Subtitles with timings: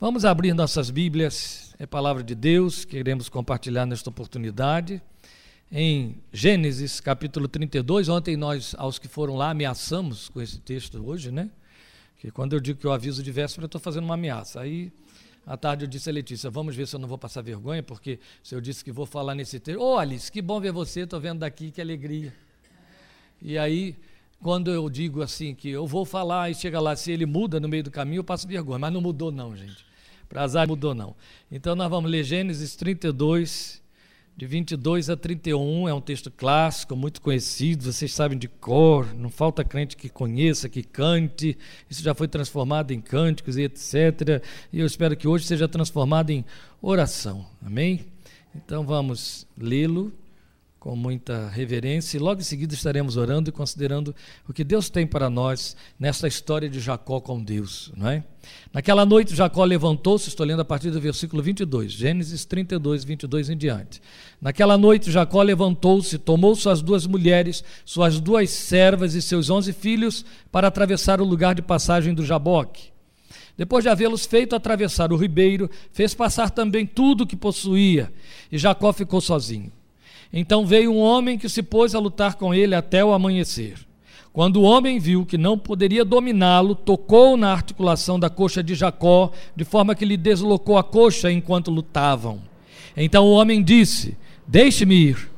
[0.00, 5.00] Vamos abrir nossas Bíblias, é palavra de Deus, queremos compartilhar nesta oportunidade.
[5.70, 11.30] Em Gênesis capítulo 32, ontem nós, aos que foram lá, ameaçamos com esse texto hoje,
[11.30, 11.48] né?
[12.18, 14.60] Que quando eu digo que eu aviso de véspera, eu estou fazendo uma ameaça.
[14.60, 14.92] Aí,
[15.46, 18.18] à tarde, eu disse a Letícia: vamos ver se eu não vou passar vergonha, porque
[18.42, 19.80] se eu disse que vou falar nesse texto.
[19.80, 22.34] Ô, oh, Alice, que bom ver você, estou vendo daqui, que alegria.
[23.40, 23.96] E aí,
[24.44, 27.66] quando eu digo assim, que eu vou falar e chega lá, se ele muda no
[27.66, 28.78] meio do caminho, eu passo vergonha.
[28.78, 29.86] Mas não mudou, não, gente.
[30.28, 31.16] Para azar mudou não.
[31.50, 33.82] Então nós vamos ler Gênesis 32,
[34.36, 39.30] de 22 a 31, é um texto clássico, muito conhecido, vocês sabem de cor, não
[39.30, 41.56] falta crente que conheça, que cante,
[41.88, 44.44] isso já foi transformado em cânticos e etc.
[44.70, 46.44] E eu espero que hoje seja transformado em
[46.82, 48.04] oração, amém?
[48.54, 50.12] Então vamos lê-lo
[50.84, 54.14] com muita reverência e logo em seguida estaremos orando e considerando
[54.46, 58.22] o que Deus tem para nós nesta história de Jacó com Deus, não é?
[58.70, 63.56] Naquela noite Jacó levantou-se, estou lendo a partir do versículo 22, Gênesis 32, 22 em
[63.56, 64.02] diante.
[64.38, 70.22] Naquela noite Jacó levantou-se, tomou suas duas mulheres, suas duas servas e seus onze filhos
[70.52, 72.90] para atravessar o lugar de passagem do Jaboque.
[73.56, 78.12] Depois de havê-los feito atravessar o ribeiro, fez passar também tudo o que possuía,
[78.52, 79.72] e Jacó ficou sozinho.
[80.36, 83.78] Então veio um homem que se pôs a lutar com ele até o amanhecer.
[84.32, 89.30] Quando o homem viu que não poderia dominá-lo, tocou na articulação da coxa de Jacó,
[89.54, 92.40] de forma que lhe deslocou a coxa enquanto lutavam.
[92.96, 95.30] Então o homem disse: Deixe-me ir,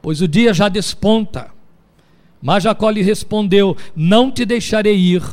[0.00, 1.50] pois o dia já desponta.
[2.40, 5.24] Mas Jacó lhe respondeu: Não te deixarei ir,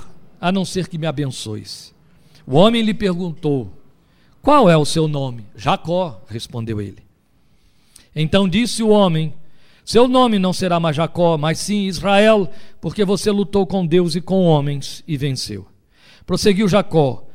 [0.41, 1.94] a não ser que me abençoes.
[2.47, 3.72] O homem lhe perguntou:
[4.41, 5.45] Qual é o seu nome?
[5.56, 7.12] Jacó, respondeu ele.
[8.16, 9.33] Então disse o homem:
[9.83, 12.50] Seu nome não será mais Jacó, mas sim Israel,
[12.81, 15.66] porque você lutou com Deus e com homens e venceu.
[16.25, 17.25] Prosseguiu Jacó: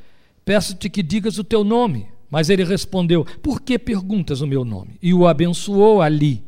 [0.45, 2.09] Peço-te que digas o teu nome.
[2.31, 4.99] Mas ele respondeu: Por que perguntas o meu nome?
[5.03, 6.45] E o abençoou ali.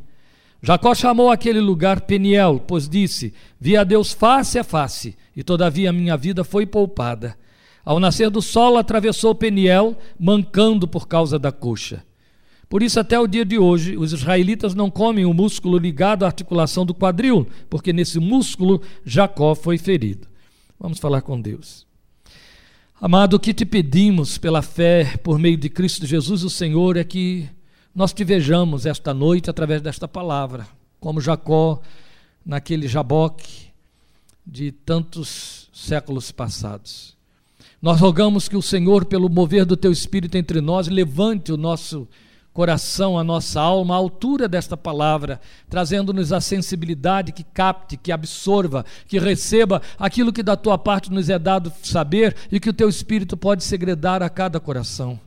[0.62, 5.92] Jacó chamou aquele lugar Peniel, pois disse: Vi a Deus face a face, e todavia
[5.92, 7.36] minha vida foi poupada.
[7.82, 12.04] Ao nascer do sol, atravessou Peniel, mancando por causa da coxa.
[12.70, 16.26] Por isso, até o dia de hoje, os israelitas não comem o músculo ligado à
[16.26, 20.28] articulação do quadril, porque nesse músculo Jacó foi ferido.
[20.78, 21.84] Vamos falar com Deus.
[23.00, 27.02] Amado, o que te pedimos pela fé por meio de Cristo Jesus, o Senhor, é
[27.02, 27.48] que
[27.92, 30.68] nós te vejamos esta noite através desta palavra,
[31.00, 31.82] como Jacó
[32.46, 33.66] naquele jaboque
[34.46, 37.16] de tantos séculos passados.
[37.82, 42.06] Nós rogamos que o Senhor, pelo mover do teu Espírito entre nós, levante o nosso
[42.60, 45.40] coração, a nossa alma à altura desta palavra,
[45.70, 51.30] trazendo-nos a sensibilidade que capte, que absorva, que receba aquilo que da tua parte nos
[51.30, 55.18] é dado saber e que o teu Espírito pode segredar a cada coração.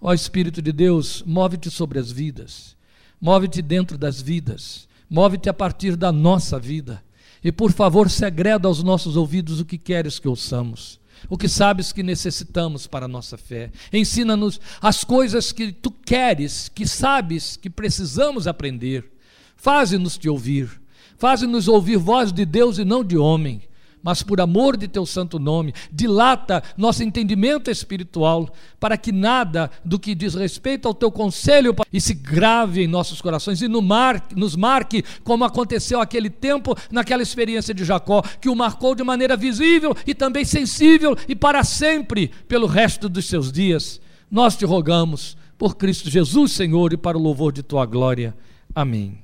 [0.00, 2.76] Ó Espírito de Deus, move-te sobre as vidas,
[3.20, 7.02] move-te dentro das vidas, move-te a partir da nossa vida.
[7.42, 11.92] E por favor, segreda aos nossos ouvidos o que queres que ouçamos o que sabes
[11.92, 13.70] que necessitamos para a nossa fé.
[13.92, 19.10] Ensina-nos as coisas que tu queres, que sabes que precisamos aprender.
[19.56, 20.80] Faze-nos te ouvir.
[21.16, 23.62] Faze-nos ouvir voz de Deus e não de homem
[24.02, 28.48] mas por amor de teu santo nome, dilata nosso entendimento espiritual,
[28.80, 33.20] para que nada do que diz respeito ao teu conselho e se grave em nossos
[33.20, 38.94] corações e nos marque, como aconteceu aquele tempo, naquela experiência de Jacó, que o marcou
[38.94, 44.00] de maneira visível e também sensível e para sempre, pelo resto dos seus dias.
[44.30, 48.34] Nós te rogamos, por Cristo Jesus, Senhor, e para o louvor de tua glória.
[48.74, 49.21] Amém.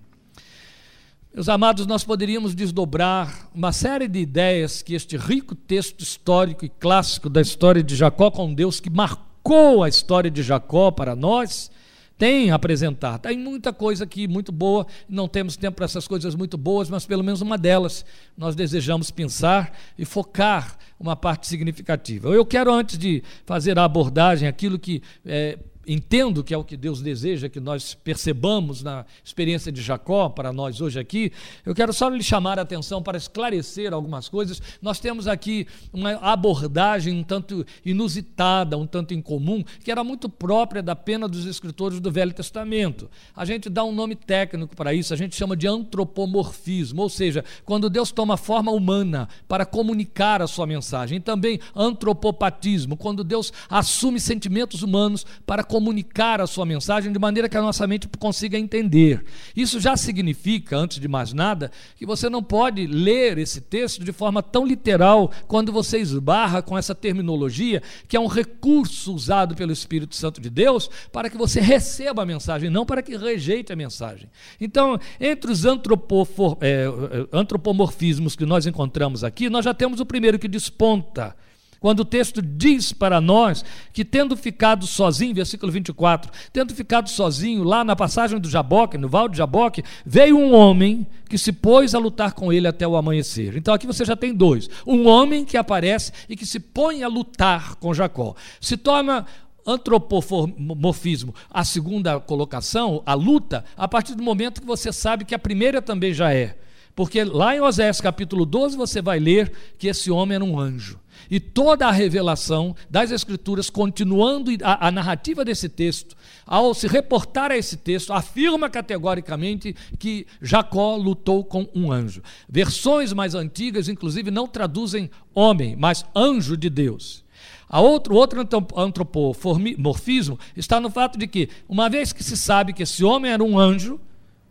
[1.39, 6.69] Meus amados, nós poderíamos desdobrar uma série de ideias que este rico texto histórico e
[6.69, 11.71] clássico da história de Jacó com Deus, que marcou a história de Jacó para nós,
[12.19, 13.21] tem a apresentar.
[13.21, 17.07] Tem muita coisa aqui muito boa, não temos tempo para essas coisas muito boas, mas
[17.07, 18.05] pelo menos uma delas
[18.37, 22.31] nós desejamos pensar e focar uma parte significativa.
[22.31, 25.57] Eu quero, antes de fazer a abordagem, aquilo que é,
[25.89, 30.53] entendo que é o que Deus deseja que nós percebamos na experiência de Jacó para
[30.53, 31.33] nós hoje aqui,
[31.65, 34.61] eu quero só lhe chamar a atenção para esclarecer algumas coisas.
[34.83, 40.83] Nós temos aqui uma abordagem um tanto inusitada, um tanto incomum, que era muito própria
[40.83, 43.11] da pena dos escritores do Velho Testamento.
[43.35, 47.45] A gente dá um nome técnico para isso, a gente chama de antropomorfismo, ou seja,
[47.65, 51.19] quando Deus toma forma humana para comunicar a sua mensagem.
[51.19, 57.21] E também antropopatismo, quando Deus assume sentimentos humanos para comunicar comunicar a sua mensagem de
[57.21, 59.25] maneira que a nossa mente consiga entender.
[59.55, 64.11] Isso já significa, antes de mais nada, que você não pode ler esse texto de
[64.11, 69.71] forma tão literal quando você esbarra com essa terminologia, que é um recurso usado pelo
[69.71, 73.77] Espírito Santo de Deus para que você receba a mensagem, não para que rejeite a
[73.77, 74.29] mensagem.
[74.61, 76.87] Então, entre os antropofor, é,
[77.33, 81.37] antropomorfismos que nós encontramos aqui, nós já temos o primeiro que desponta
[81.81, 87.63] quando o texto diz para nós que, tendo ficado sozinho, versículo 24, tendo ficado sozinho
[87.63, 91.95] lá na passagem do Jaboque, no val de Jaboque, veio um homem que se pôs
[91.95, 93.57] a lutar com ele até o amanhecer.
[93.57, 97.09] Então aqui você já tem dois: um homem que aparece e que se põe a
[97.09, 98.35] lutar com Jacó.
[98.61, 99.27] Se torna
[99.67, 105.39] antropomorfismo a segunda colocação, a luta, a partir do momento que você sabe que a
[105.39, 106.57] primeira também já é.
[106.95, 110.99] Porque lá em Osés capítulo 12 você vai ler que esse homem era um anjo.
[111.31, 116.17] E toda a revelação das Escrituras, continuando a, a, narrativa desse texto,
[116.47, 122.23] ao se reportar a esse texto, afirma categoricamente que Jacó lutou com um anjo.
[122.49, 127.25] Versões mais antigas, inclusive, não traduzem homem, mas anjo de Deus.
[127.69, 128.41] A outro, outro
[128.77, 133.45] antropomorfismo está no fato de que, uma vez que se sabe que esse homem era
[133.45, 134.01] um anjo,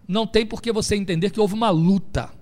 [0.08, 2.37] não tem por que você entender que houve uma luta.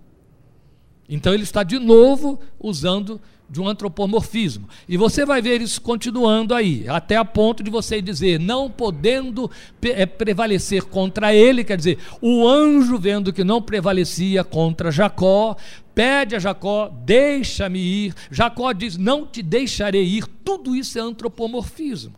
[1.07, 4.67] Então ele está de novo usando de um antropomorfismo.
[4.87, 9.49] E você vai ver isso continuando aí, até a ponto de você dizer, não podendo
[9.81, 15.55] é, prevalecer contra ele, quer dizer, o anjo vendo que não prevalecia contra Jacó,
[15.93, 18.15] pede a Jacó, deixa-me ir.
[18.31, 20.25] Jacó diz, não te deixarei ir.
[20.43, 22.15] Tudo isso é antropomorfismo.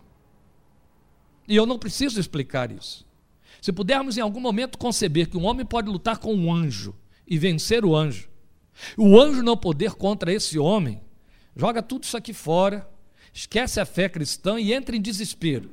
[1.48, 3.06] E eu não preciso explicar isso.
[3.62, 6.94] Se pudermos em algum momento conceber que um homem pode lutar com um anjo
[7.28, 8.30] e vencer o anjo,
[8.98, 11.02] o anjo não poder contra esse homem,
[11.58, 12.88] Joga tudo isso aqui fora,
[13.34, 15.72] esquece a fé cristã e entra em desespero.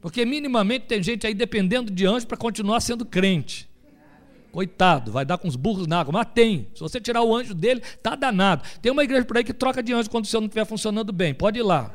[0.00, 3.68] Porque minimamente tem gente aí dependendo de anjo para continuar sendo crente.
[4.50, 6.12] Coitado, vai dar com os burros na água.
[6.12, 6.66] Mas tem.
[6.74, 8.64] Se você tirar o anjo dele, tá danado.
[8.82, 11.12] Tem uma igreja por aí que troca de anjo quando o seu não estiver funcionando
[11.12, 11.32] bem.
[11.32, 11.94] Pode ir lá.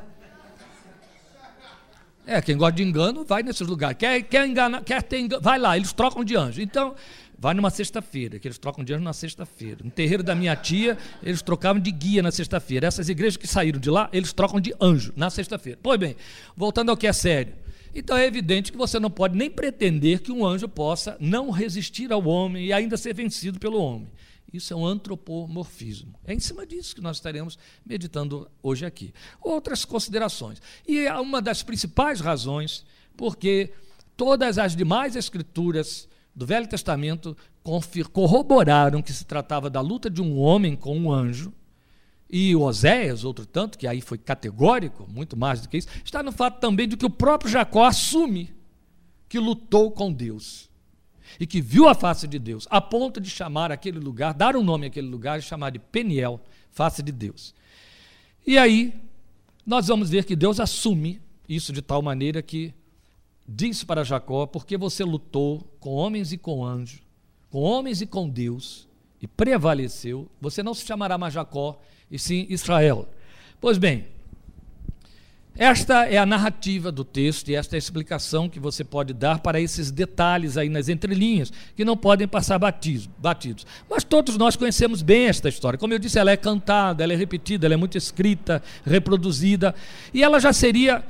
[2.25, 3.97] É, quem gosta de engano, vai nesses lugares.
[3.97, 6.61] Quer, quer enganar, quer ter engano, vai lá, eles trocam de anjo.
[6.61, 6.95] Então,
[7.43, 9.79] Vai numa sexta-feira, que eles trocam dinheiro na sexta-feira.
[9.83, 12.87] No terreiro da minha tia, eles trocavam de guia na sexta-feira.
[12.87, 15.77] Essas igrejas que saíram de lá, eles trocam de anjo na sexta-feira.
[15.83, 16.15] Pois bem,
[16.55, 17.53] voltando ao que é sério.
[17.93, 22.13] Então é evidente que você não pode nem pretender que um anjo possa não resistir
[22.13, 24.07] ao homem e ainda ser vencido pelo homem.
[24.53, 26.15] Isso é um antropomorfismo.
[26.23, 29.13] É em cima disso que nós estaremos meditando hoje aqui.
[29.41, 30.61] Outras considerações.
[30.87, 32.85] E é uma das principais razões
[33.17, 33.73] porque
[34.15, 37.37] todas as demais escrituras do Velho Testamento
[38.11, 41.53] corroboraram que se tratava da luta de um homem com um anjo,
[42.29, 46.31] e Oséias, outro tanto, que aí foi categórico, muito mais do que isso, está no
[46.31, 48.51] fato também de que o próprio Jacó assume
[49.29, 50.67] que lutou com Deus
[51.39, 54.63] e que viu a face de Deus, a ponto de chamar aquele lugar, dar um
[54.63, 56.41] nome àquele lugar e chamar de Peniel,
[56.71, 57.53] face de Deus.
[58.45, 58.93] E aí,
[59.65, 62.73] nós vamos ver que Deus assume isso de tal maneira que
[63.53, 67.01] disse para Jacó: Porque você lutou com homens e com anjos,
[67.49, 68.87] com homens e com Deus,
[69.21, 71.79] e prevaleceu, você não se chamará mais Jacó,
[72.09, 73.07] e sim Israel.
[73.61, 74.05] Pois bem,
[75.55, 79.39] esta é a narrativa do texto e esta é a explicação que você pode dar
[79.39, 83.65] para esses detalhes aí nas entrelinhas, que não podem passar batidos.
[83.87, 85.77] Mas todos nós conhecemos bem esta história.
[85.77, 89.75] Como eu disse, ela é cantada, ela é repetida, ela é muito escrita, reproduzida,
[90.11, 91.03] e ela já seria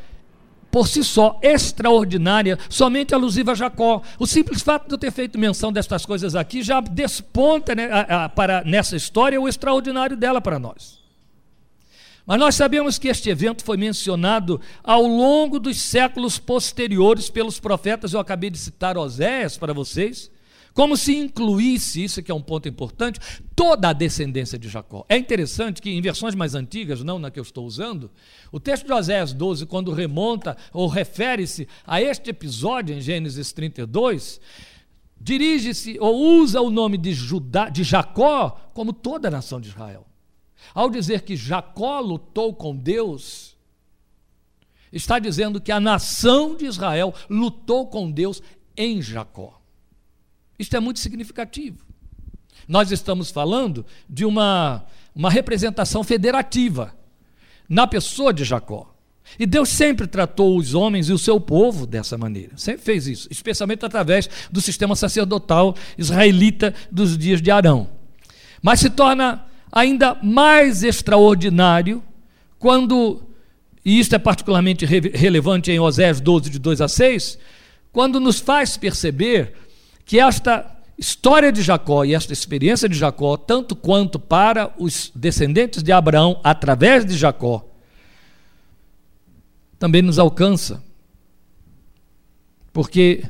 [0.73, 4.01] por si só, extraordinária, somente alusiva a Jacó.
[4.17, 8.25] O simples fato de eu ter feito menção destas coisas aqui já desponta né, a,
[8.25, 10.97] a, para, nessa história o extraordinário dela para nós.
[12.25, 18.11] Mas nós sabemos que este evento foi mencionado ao longo dos séculos posteriores pelos profetas.
[18.11, 20.31] Eu acabei de citar Oséias para vocês
[20.73, 23.19] como se incluísse, isso que é um ponto importante,
[23.55, 25.05] toda a descendência de Jacó.
[25.07, 28.09] É interessante que em versões mais antigas, não na que eu estou usando,
[28.51, 34.41] o texto de Oséias 12, quando remonta ou refere-se a este episódio em Gênesis 32,
[35.21, 40.07] dirige-se ou usa o nome de, Judá, de Jacó como toda a nação de Israel.
[40.73, 43.55] Ao dizer que Jacó lutou com Deus,
[44.91, 48.41] está dizendo que a nação de Israel lutou com Deus
[48.75, 49.62] em Jacó.
[50.63, 51.85] Isto é muito significativo.
[52.65, 56.95] Nós estamos falando de uma, uma representação federativa
[57.67, 58.95] na pessoa de Jacó.
[59.37, 62.53] E Deus sempre tratou os homens e o seu povo dessa maneira.
[62.55, 67.89] Sempre fez isso, especialmente através do sistema sacerdotal israelita dos dias de Arão.
[68.61, 72.01] Mas se torna ainda mais extraordinário
[72.57, 73.21] quando
[73.83, 77.37] e isto é particularmente re relevante em Oséias 12, de 2 a 6,
[77.93, 79.53] quando nos faz perceber
[80.05, 85.83] que esta história de Jacó e esta experiência de Jacó, tanto quanto para os descendentes
[85.83, 87.67] de Abraão através de Jacó,
[89.79, 90.83] também nos alcança.
[92.71, 93.23] Porque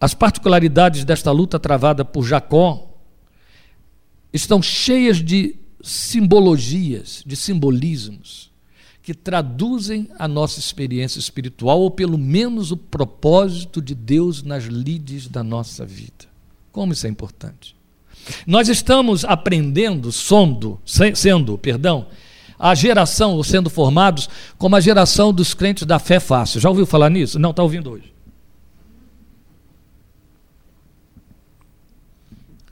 [0.00, 2.90] as particularidades desta luta travada por Jacó
[4.32, 8.53] estão cheias de simbologias, de simbolismos
[9.04, 15.28] que traduzem a nossa experiência espiritual, ou pelo menos o propósito de Deus nas lides
[15.28, 16.24] da nossa vida.
[16.72, 17.76] Como isso é importante.
[18.46, 20.80] Nós estamos aprendendo, sondo,
[21.14, 22.06] sendo, perdão,
[22.58, 26.58] a geração, ou sendo formados como a geração dos crentes da fé fácil.
[26.58, 27.38] Já ouviu falar nisso?
[27.38, 28.10] Não, está ouvindo hoje.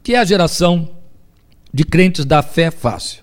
[0.03, 0.97] Que é a geração
[1.73, 3.22] de crentes da fé fácil.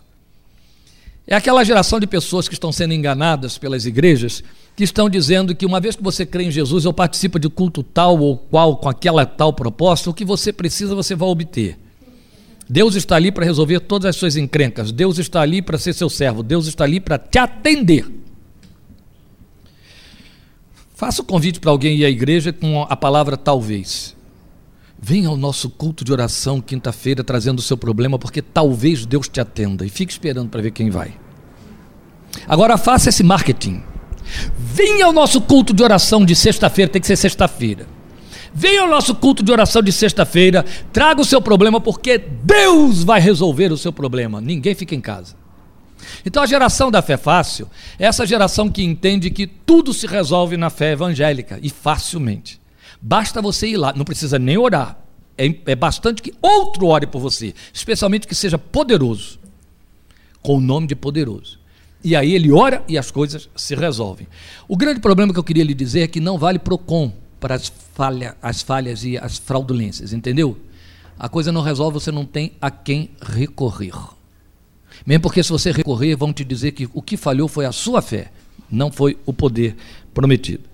[1.31, 4.43] É aquela geração de pessoas que estão sendo enganadas pelas igrejas,
[4.75, 7.83] que estão dizendo que uma vez que você crê em Jesus ou participa de culto
[7.83, 11.77] tal ou qual, com aquela tal proposta, o que você precisa você vai obter.
[12.67, 16.09] Deus está ali para resolver todas as suas encrencas, Deus está ali para ser seu
[16.09, 18.07] servo, Deus está ali para te atender.
[20.95, 24.15] Faça o convite para alguém ir à igreja com a palavra talvez.
[25.01, 29.39] Venha ao nosso culto de oração quinta-feira trazendo o seu problema, porque talvez Deus te
[29.39, 29.86] atenda.
[29.86, 31.13] E fique esperando para ver quem vai.
[32.48, 33.82] Agora faça esse marketing.
[34.58, 37.88] Venha ao nosso culto de oração de sexta-feira, tem que ser sexta-feira.
[38.53, 43.22] Venha ao nosso culto de oração de sexta-feira, traga o seu problema, porque Deus vai
[43.22, 44.41] resolver o seu problema.
[44.41, 45.36] Ninguém fica em casa.
[46.25, 50.58] Então a geração da fé fácil é essa geração que entende que tudo se resolve
[50.58, 52.60] na fé evangélica e facilmente.
[53.01, 54.98] Basta você ir lá, não precisa nem orar.
[55.38, 59.39] É, é bastante que outro ore por você, especialmente que seja poderoso,
[60.41, 61.60] com o nome de poderoso.
[62.03, 64.27] E aí ele ora e as coisas se resolvem.
[64.68, 67.72] O grande problema que eu queria lhe dizer é que não vale PROCON para as,
[67.94, 70.58] falha, as falhas e as fraudulências, entendeu?
[71.18, 73.94] A coisa não resolve, você não tem a quem recorrer.
[75.06, 78.01] Mesmo porque se você recorrer, vão te dizer que o que falhou foi a sua
[78.01, 78.32] fé,
[78.70, 79.75] não foi o poder
[80.13, 80.68] prometido.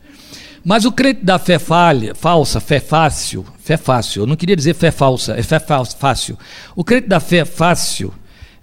[0.65, 4.73] Mas o crente da fé falha, falsa, fé fácil, fé fácil, eu não queria dizer
[4.73, 6.39] fé falsa, é fé fácil.
[6.75, 8.11] O crente da fé fácil,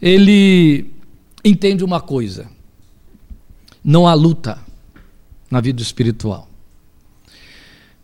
[0.01, 0.93] ele
[1.45, 2.49] entende uma coisa:
[3.85, 4.59] não há luta
[5.49, 6.49] na vida espiritual.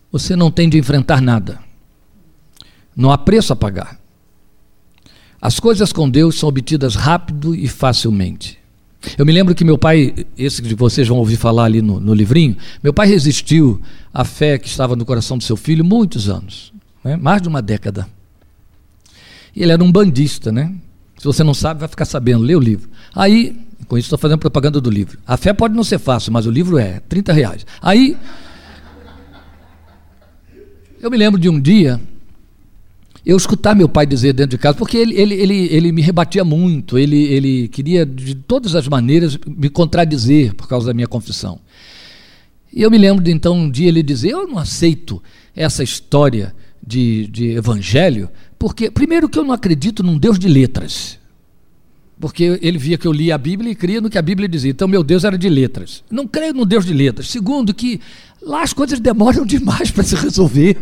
[0.09, 1.59] Você não tem de enfrentar nada.
[2.95, 3.99] Não há preço a pagar.
[5.41, 8.57] As coisas com Deus são obtidas rápido e facilmente.
[9.17, 12.13] Eu me lembro que meu pai, esse que vocês vão ouvir falar ali no, no
[12.13, 13.81] livrinho, meu pai resistiu
[14.13, 17.15] à fé que estava no coração do seu filho muitos anos, né?
[17.15, 18.07] mais de uma década.
[19.55, 20.73] E ele era um bandista, né?
[21.17, 22.89] Se você não sabe, vai ficar sabendo, lê o livro.
[23.13, 25.17] Aí, com isso estou fazendo propaganda do livro.
[25.25, 27.65] A fé pode não ser fácil, mas o livro é 30 reais.
[27.81, 28.17] Aí,
[31.01, 31.99] eu me lembro de um dia
[33.25, 36.43] eu escutar meu pai dizer dentro de casa, porque ele, ele, ele, ele me rebatia
[36.43, 41.59] muito, ele, ele queria de todas as maneiras me contradizer por causa da minha confissão.
[42.73, 45.21] E eu me lembro de então um dia ele dizer: Eu não aceito
[45.55, 46.53] essa história
[46.85, 51.17] de, de evangelho, porque, primeiro, que eu não acredito num Deus de letras.
[52.19, 54.71] Porque ele via que eu lia a Bíblia e cria no que a Bíblia dizia.
[54.71, 56.03] Então, meu Deus era de letras.
[56.11, 57.29] Não creio no Deus de letras.
[57.29, 58.01] Segundo, que
[58.41, 60.75] lá as coisas demoram demais para se resolver.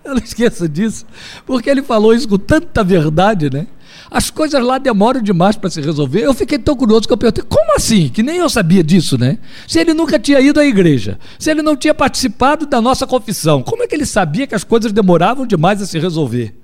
[0.04, 1.04] Eu não esqueço disso,
[1.46, 3.66] porque ele falou isso com tanta verdade, né?
[4.10, 6.20] As coisas lá demoram demais para se resolver.
[6.20, 8.08] Eu fiquei tão curioso que eu perguntei: como assim?
[8.08, 9.38] Que nem eu sabia disso, né?
[9.68, 13.62] Se ele nunca tinha ido à igreja, se ele não tinha participado da nossa confissão,
[13.62, 16.54] como é que ele sabia que as coisas demoravam demais a se resolver?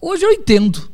[0.00, 0.88] Hoje eu entendo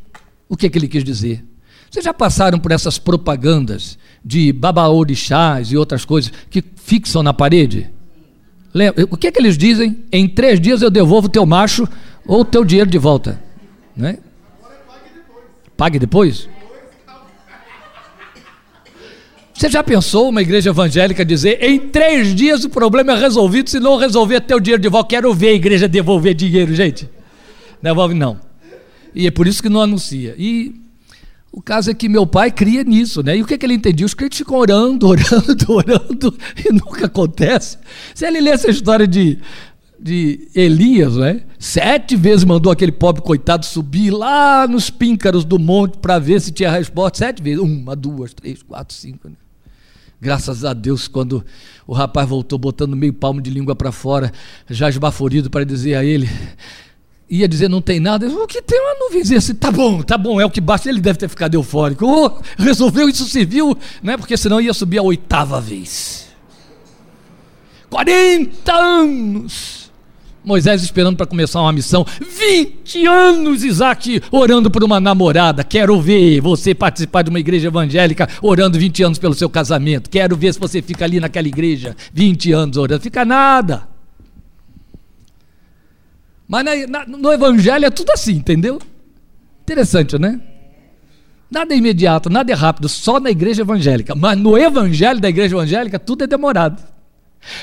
[0.48, 1.44] o que, é que ele quis dizer.
[1.88, 7.90] Vocês já passaram por essas propagandas de babaorixás e outras coisas que fixam na parede?
[9.10, 10.04] O que é que eles dizem?
[10.12, 11.88] Em três dias eu devolvo teu macho
[12.26, 13.40] ou teu dinheiro de volta.
[13.96, 14.18] Né?
[15.76, 16.48] Pague depois?
[19.54, 23.80] Você já pensou uma igreja evangélica dizer em três dias o problema é resolvido, se
[23.80, 25.08] não resolver teu dinheiro de volta?
[25.08, 27.08] Quero ver a igreja devolver dinheiro, gente.
[27.82, 28.38] Devolve não.
[29.14, 30.34] E é por isso que não anuncia.
[30.36, 30.85] E
[31.56, 33.38] o caso é que meu pai cria nisso, né?
[33.38, 34.04] E o que, é que ele entendia?
[34.04, 37.78] Os crentes ficam orando, orando, orando, e nunca acontece.
[38.14, 39.38] Se ele lê essa história de,
[39.98, 41.44] de Elias, né?
[41.58, 46.52] Sete vezes mandou aquele pobre coitado subir lá nos píncaros do monte para ver se
[46.52, 47.16] tinha resposta.
[47.16, 47.58] Sete vezes.
[47.58, 49.26] Uma, duas, três, quatro, cinco.
[49.26, 49.36] Né?
[50.20, 51.42] Graças a Deus, quando
[51.86, 54.30] o rapaz voltou botando meio palmo de língua para fora,
[54.68, 56.28] já esbaforido, para dizer a ele:
[57.28, 58.26] ia dizer não tem nada.
[58.28, 60.88] O que tem uma nuvenzinha assim, tá bom, tá bom, é o que basta.
[60.88, 62.06] Ele deve ter ficado eufórico.
[62.06, 64.16] Oh, resolveu, isso viu, né?
[64.16, 66.26] porque senão ia subir a oitava vez.
[67.90, 69.86] 40 anos.
[70.44, 72.06] Moisés esperando para começar uma missão.
[72.20, 75.64] 20 anos, Isaac, orando por uma namorada.
[75.64, 80.08] Quero ver você participar de uma igreja evangélica orando 20 anos pelo seu casamento.
[80.08, 83.02] Quero ver se você fica ali naquela igreja 20 anos orando.
[83.02, 83.95] Fica nada.
[86.48, 88.78] Mas na, na, no Evangelho é tudo assim, entendeu?
[89.62, 90.40] Interessante, né?
[91.50, 94.14] Nada é imediato, nada é rápido, só na igreja evangélica.
[94.14, 96.82] Mas no Evangelho da igreja evangélica, tudo é demorado.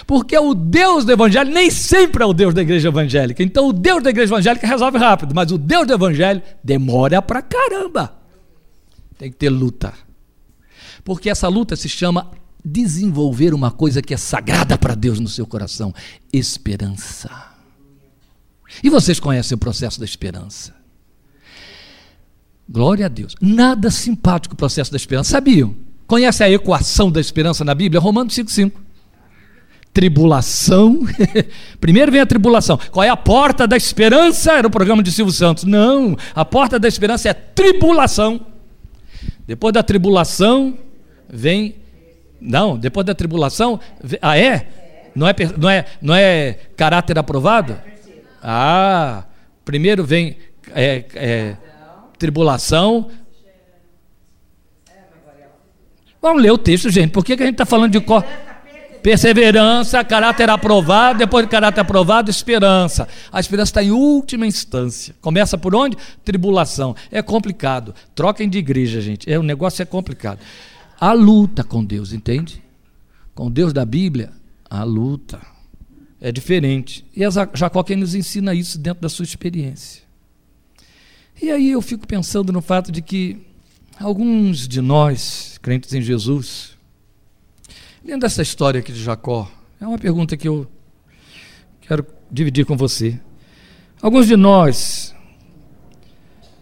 [0.08, 3.44] Porque o Deus do Evangelho nem sempre é o Deus da igreja evangélica.
[3.44, 7.42] Então o Deus da igreja evangélica resolve rápido, mas o Deus do Evangelho demora pra
[7.42, 8.14] caramba.
[9.18, 9.94] Tem que ter luta.
[11.04, 12.32] Porque essa luta se chama
[12.64, 15.94] desenvolver uma coisa que é sagrada para Deus no seu coração:
[16.32, 17.53] esperança.
[18.82, 20.74] E vocês conhecem o processo da esperança.
[22.68, 23.36] Glória a Deus.
[23.42, 25.32] Nada simpático o processo da esperança.
[25.32, 25.76] Sabiam?
[26.08, 28.00] Conhece a equação da esperança na Bíblia?
[28.00, 28.72] Romanos 5,5
[29.94, 31.02] tribulação.
[31.80, 32.80] Primeiro vem a tribulação.
[32.92, 34.54] Qual é a porta da esperança?
[34.54, 35.64] Era o programa de Silvio Santos.
[35.64, 38.42] Não, a porta da esperança é tribulação.
[39.46, 40.78] Depois da tribulação
[41.30, 41.76] vem
[42.42, 43.80] Não, depois da tribulação,
[44.22, 44.68] ah é?
[45.16, 47.78] Não é não é não é caráter aprovado?
[48.44, 49.24] Ah,
[49.64, 50.38] primeiro vem
[50.76, 51.58] é, é,
[52.20, 53.10] tribulação.
[56.22, 57.12] Vamos ler o texto, gente.
[57.12, 58.24] Por que, que a gente está falando de cor?
[59.02, 63.08] Perseverança, caráter aprovado, depois de caráter aprovado, esperança.
[63.32, 65.14] A esperança está em última instância.
[65.20, 65.98] Começa por onde?
[66.24, 66.96] Tribulação.
[67.12, 67.94] É complicado.
[68.16, 69.32] Troquem de igreja, gente.
[69.32, 70.40] É, o negócio é complicado.
[71.00, 72.64] A luta com Deus, entende?
[73.36, 74.32] Com Deus da Bíblia,
[74.70, 75.53] a luta
[76.24, 77.06] é diferente.
[77.16, 77.22] E
[77.54, 80.02] Jacó quem nos ensina isso dentro da sua experiência.
[81.40, 83.46] E aí eu fico pensando no fato de que
[84.00, 86.74] alguns de nós, crentes em Jesus,
[88.04, 89.50] Dentro dessa história aqui de Jacó,
[89.80, 90.68] é uma pergunta que eu
[91.80, 93.18] quero dividir com você.
[94.02, 95.16] Alguns de nós,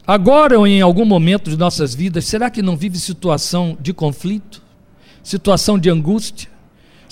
[0.06, 4.62] agora ou em algum momento de nossas vidas, será que não vive situação de conflito,
[5.24, 6.51] situação de angústia,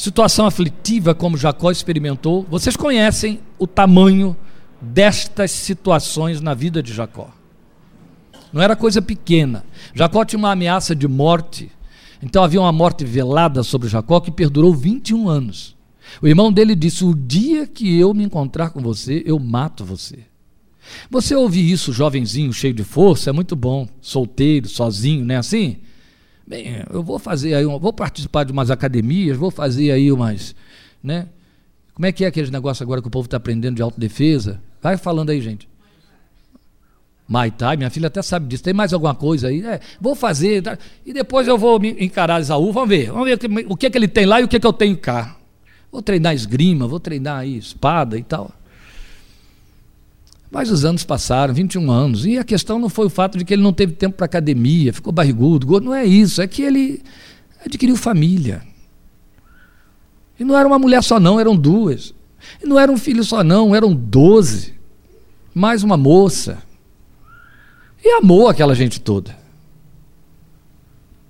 [0.01, 2.45] situação aflitiva como Jacó experimentou?
[2.49, 4.35] Vocês conhecem o tamanho
[4.81, 7.29] destas situações na vida de Jacó.
[8.51, 9.63] Não era coisa pequena.
[9.93, 11.71] Jacó tinha uma ameaça de morte
[12.21, 15.75] então havia uma morte velada sobre Jacó que perdurou 21 anos.
[16.21, 20.19] O irmão dele disse: O dia que eu me encontrar com você, eu mato você.
[21.09, 25.77] Você ouvir isso, jovenzinho, cheio de força, é muito bom, solteiro, sozinho, não é assim?
[26.49, 30.55] Bem, eu vou fazer aí, vou participar de umas academias, vou fazer aí umas,
[31.03, 31.27] né?
[31.93, 34.59] Como é que é aquele negócio agora que o povo está aprendendo de autodefesa?
[34.81, 35.69] Vai falando aí, gente.
[37.27, 38.63] Mai Tai, minha filha até sabe disso.
[38.63, 39.63] Tem mais alguma coisa aí?
[39.63, 40.63] É, vou fazer.
[40.63, 40.75] Tá?
[41.05, 42.71] E depois eu vou me encarar Isaú.
[42.71, 43.11] Vamos ver.
[43.11, 44.59] Vamos ver o que, o que, é que ele tem lá e o que, é
[44.59, 45.35] que eu tenho cá.
[45.91, 48.51] Vou treinar esgrima, vou treinar aí espada e tal.
[50.51, 53.53] Mas os anos passaram, 21 anos, e a questão não foi o fato de que
[53.53, 57.03] ele não teve tempo para academia, ficou barrigudo, gordo, não é isso, é que ele
[57.63, 58.63] adquiriu família.
[60.39, 62.13] E não era uma mulher só não, eram duas.
[62.63, 64.73] E não era um filho só não, eram doze.
[65.53, 66.63] Mais uma moça.
[68.03, 69.37] E amou aquela gente toda.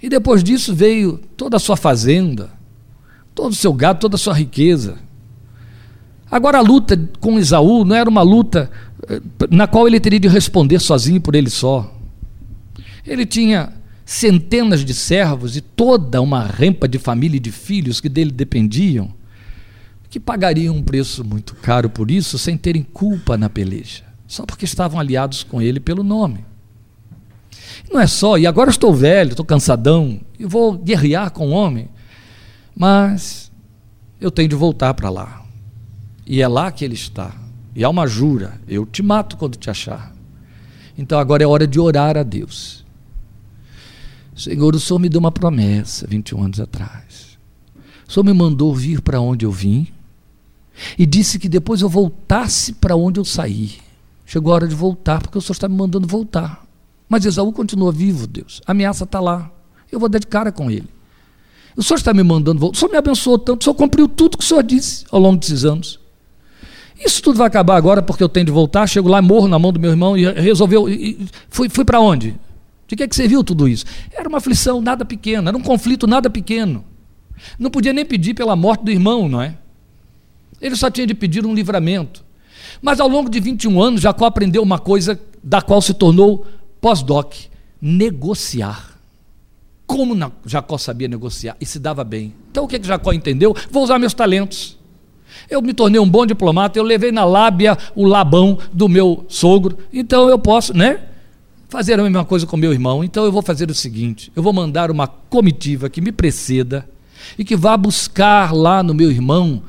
[0.01, 2.51] E depois disso veio toda a sua fazenda,
[3.35, 4.97] todo o seu gado, toda a sua riqueza.
[6.31, 8.69] Agora a luta com Isaú não era uma luta
[9.49, 11.93] na qual ele teria de responder sozinho por ele só.
[13.05, 13.73] Ele tinha
[14.05, 19.13] centenas de servos e toda uma rempa de família e de filhos que dele dependiam,
[20.09, 24.65] que pagariam um preço muito caro por isso sem terem culpa na peleja, só porque
[24.65, 26.43] estavam aliados com ele pelo nome.
[27.91, 31.87] Não é só, e agora estou velho, estou cansadão, e vou guerrear com o homem,
[32.75, 33.51] mas
[34.19, 35.43] eu tenho de voltar para lá.
[36.25, 37.33] E é lá que ele está.
[37.75, 40.13] E há uma jura: eu te mato quando te achar.
[40.97, 42.85] Então agora é hora de orar a Deus.
[44.35, 47.37] Senhor, o Senhor me deu uma promessa 21 anos atrás.
[48.07, 49.87] O Senhor me mandou vir para onde eu vim
[50.97, 53.77] e disse que depois eu voltasse para onde eu saí.
[54.25, 56.65] Chegou a hora de voltar, porque o Senhor está me mandando voltar.
[57.07, 58.61] Mas Esaú continua vivo, Deus.
[58.65, 59.51] A ameaça está lá.
[59.91, 60.87] Eu vou dar de cara com ele.
[61.75, 62.77] O Senhor está me mandando voltar.
[62.77, 63.61] O Senhor me abençoou tanto.
[63.61, 65.99] O Senhor cumpriu tudo que o Senhor disse ao longo desses anos.
[67.03, 68.85] Isso tudo vai acabar agora porque eu tenho de voltar.
[68.87, 70.89] Chego lá, morro na mão do meu irmão e resolveu.
[70.89, 72.35] E fui fui para onde?
[72.87, 73.85] De que é que serviu tudo isso?
[74.11, 76.83] Era uma aflição nada pequena, era um conflito nada pequeno.
[77.57, 79.55] Não podia nem pedir pela morte do irmão, não é?
[80.59, 82.25] Ele só tinha de pedir um livramento.
[82.81, 86.45] Mas ao longo de 21 anos, Jacó aprendeu uma coisa da qual se tornou
[86.81, 87.35] pós-doc:
[87.81, 88.97] negociar.
[89.85, 92.33] Como Jacó sabia negociar e se dava bem.
[92.51, 93.55] Então o que, que Jacó entendeu?
[93.71, 94.78] Vou usar meus talentos.
[95.49, 99.77] Eu me tornei um bom diplomata, eu levei na lábia o labão do meu sogro,
[99.91, 100.99] então eu posso, né?
[101.67, 103.03] Fazer a mesma coisa com meu irmão.
[103.03, 106.87] Então eu vou fazer o seguinte: eu vou mandar uma comitiva que me preceda
[107.37, 109.61] e que vá buscar lá no meu irmão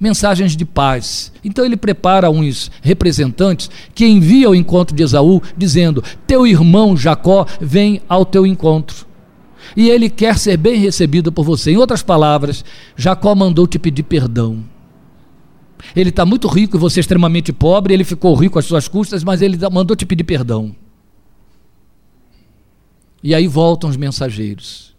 [0.00, 1.32] mensagens de paz.
[1.44, 7.46] Então ele prepara uns representantes que envia ao encontro de Esaú, dizendo: Teu irmão Jacó
[7.60, 9.06] vem ao teu encontro.
[9.76, 11.72] E ele quer ser bem recebido por você.
[11.72, 12.64] Em outras palavras,
[12.96, 14.64] Jacó mandou te pedir perdão.
[15.94, 19.24] Ele está muito rico e você é extremamente pobre, ele ficou rico às suas custas,
[19.24, 20.74] mas ele mandou te pedir perdão.
[23.22, 24.96] E aí voltam os mensageiros.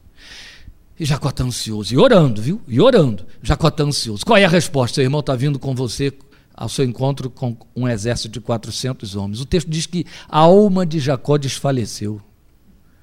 [1.00, 2.62] E Jacó está ansioso, e orando, viu?
[2.68, 3.26] E orando.
[3.42, 4.26] Jacó está ansioso.
[4.26, 4.96] Qual é a resposta?
[4.96, 6.14] Seu irmão está vindo com você
[6.54, 9.40] ao seu encontro com um exército de 400 homens.
[9.40, 12.22] O texto diz que a alma de Jacó desfaleceu.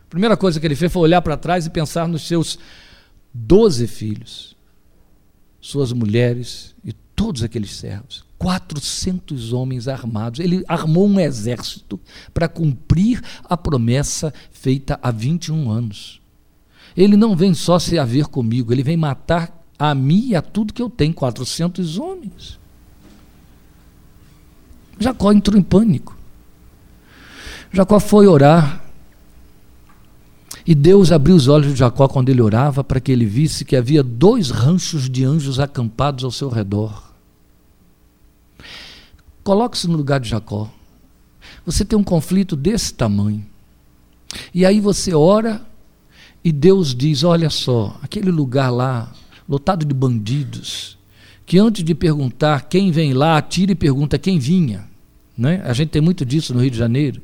[0.06, 2.58] A primeira coisa que ele fez foi olhar para trás e pensar nos seus
[3.32, 4.54] doze filhos,
[5.58, 8.24] suas mulheres e todos aqueles servos.
[8.38, 10.38] 400 homens armados.
[10.38, 11.98] Ele armou um exército
[12.32, 16.20] para cumprir a promessa feita há 21 anos.
[16.94, 20.72] Ele não vem só se haver comigo, ele vem matar a mim e a tudo
[20.72, 22.58] que eu tenho 400 homens.
[24.98, 26.16] Jacó entrou em pânico.
[27.72, 28.82] Jacó foi orar.
[30.66, 33.76] E Deus abriu os olhos de Jacó quando ele orava para que ele visse que
[33.76, 37.14] havia dois ranchos de anjos acampados ao seu redor.
[39.44, 40.68] Coloque-se no lugar de Jacó.
[41.64, 43.46] Você tem um conflito desse tamanho.
[44.52, 45.64] E aí você ora
[46.42, 49.12] e Deus diz: Olha só, aquele lugar lá,
[49.48, 50.98] lotado de bandidos,
[51.44, 54.88] que antes de perguntar quem vem lá, atira e pergunta quem vinha.
[55.38, 55.62] Né?
[55.64, 57.22] A gente tem muito disso no Rio de Janeiro.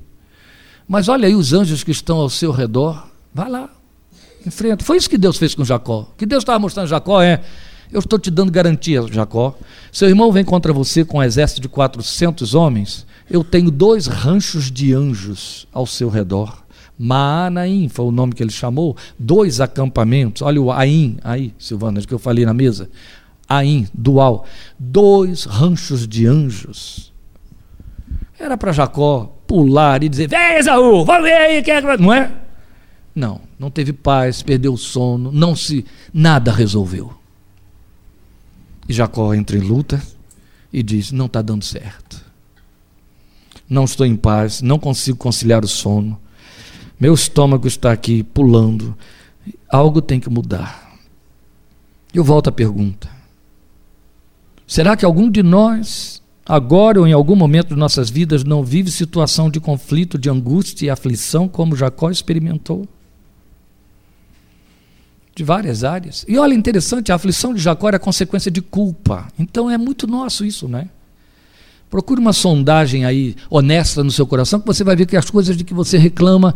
[0.86, 3.11] Mas olha aí os anjos que estão ao seu redor.
[3.34, 3.70] Vá lá,
[4.46, 4.84] enfrenta.
[4.84, 6.08] Foi isso que Deus fez com Jacó.
[6.12, 7.42] O que Deus estava mostrando a Jacó é:
[7.92, 9.54] eu estou te dando garantia, Jacó.
[9.92, 13.06] Seu irmão vem contra você com um exército de 400 homens.
[13.30, 16.62] Eu tenho dois ranchos de anjos ao seu redor.
[16.98, 18.96] Maanaim foi o nome que ele chamou.
[19.18, 20.40] Dois acampamentos.
[20.40, 22.88] Olha o Aim aí, Silvana, que eu falei na mesa.
[23.48, 24.46] Aim, dual.
[24.78, 27.12] Dois ranchos de anjos.
[28.38, 32.30] Era para Jacó pular e dizer: Vem, Esaú, vamos ver aí, é Não é?
[33.14, 35.84] Não, não teve paz, perdeu o sono, não se.
[36.12, 37.12] Nada resolveu.
[38.88, 40.02] E Jacó entra em luta
[40.72, 42.24] e diz: Não está dando certo.
[43.68, 46.18] Não estou em paz, não consigo conciliar o sono.
[46.98, 48.96] Meu estômago está aqui pulando.
[49.68, 50.92] Algo tem que mudar.
[52.14, 53.08] Eu volto à pergunta:
[54.66, 58.90] será que algum de nós, agora ou em algum momento de nossas vidas, não vive
[58.90, 62.86] situação de conflito, de angústia e aflição como Jacó experimentou?
[65.34, 66.24] De várias áreas.
[66.28, 69.28] E olha, interessante, a aflição de Jacó era consequência de culpa.
[69.38, 70.88] Então é muito nosso isso, né?
[71.88, 75.56] Procure uma sondagem aí honesta no seu coração, que você vai ver que as coisas
[75.56, 76.54] de que você reclama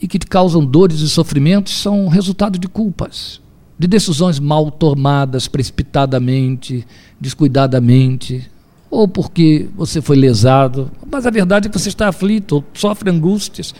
[0.00, 3.40] e que te causam dores e sofrimentos são resultado de culpas,
[3.78, 6.86] de decisões mal tomadas, precipitadamente,
[7.20, 8.50] descuidadamente,
[8.90, 10.90] ou porque você foi lesado.
[11.10, 13.74] Mas a verdade é que você está aflito, sofre angústias.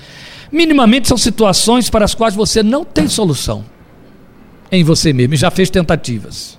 [0.51, 3.65] Minimamente são situações para as quais você não tem solução
[4.73, 6.59] em você mesmo e já fez tentativas.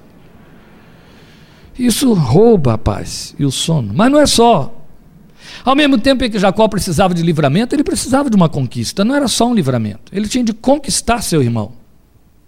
[1.78, 3.92] Isso rouba a paz e o sono.
[3.92, 4.80] Mas não é só.
[5.66, 9.04] Ao mesmo tempo em que Jacó precisava de livramento, ele precisava de uma conquista.
[9.04, 10.12] Não era só um livramento.
[10.16, 11.72] Ele tinha de conquistar seu irmão.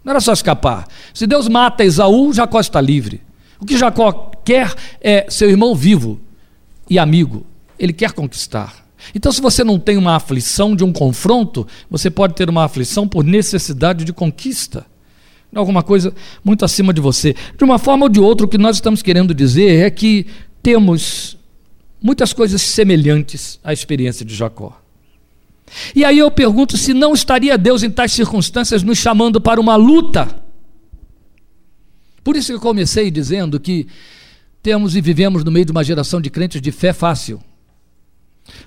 [0.04, 0.88] Não era só escapar.
[1.12, 3.22] Se Deus mata Esaú, Jacó está livre.
[3.60, 6.22] O que Jacó quer é seu irmão vivo
[6.88, 7.44] e amigo.
[7.80, 8.86] Ele quer conquistar.
[9.16, 13.08] Então, se você não tem uma aflição de um confronto, você pode ter uma aflição
[13.08, 14.86] por necessidade de conquista
[15.60, 16.14] alguma coisa
[16.44, 17.36] muito acima de você.
[17.58, 20.28] De uma forma ou de outra, o que nós estamos querendo dizer é que
[20.62, 21.38] temos
[22.02, 24.80] muitas coisas semelhantes à experiência de Jacó.
[25.96, 29.76] E aí eu pergunto se não estaria Deus em tais circunstâncias nos chamando para uma
[29.76, 30.44] luta.
[32.24, 33.88] Por isso que eu comecei dizendo que
[34.62, 37.40] temos e vivemos no meio de uma geração de crentes de fé fácil.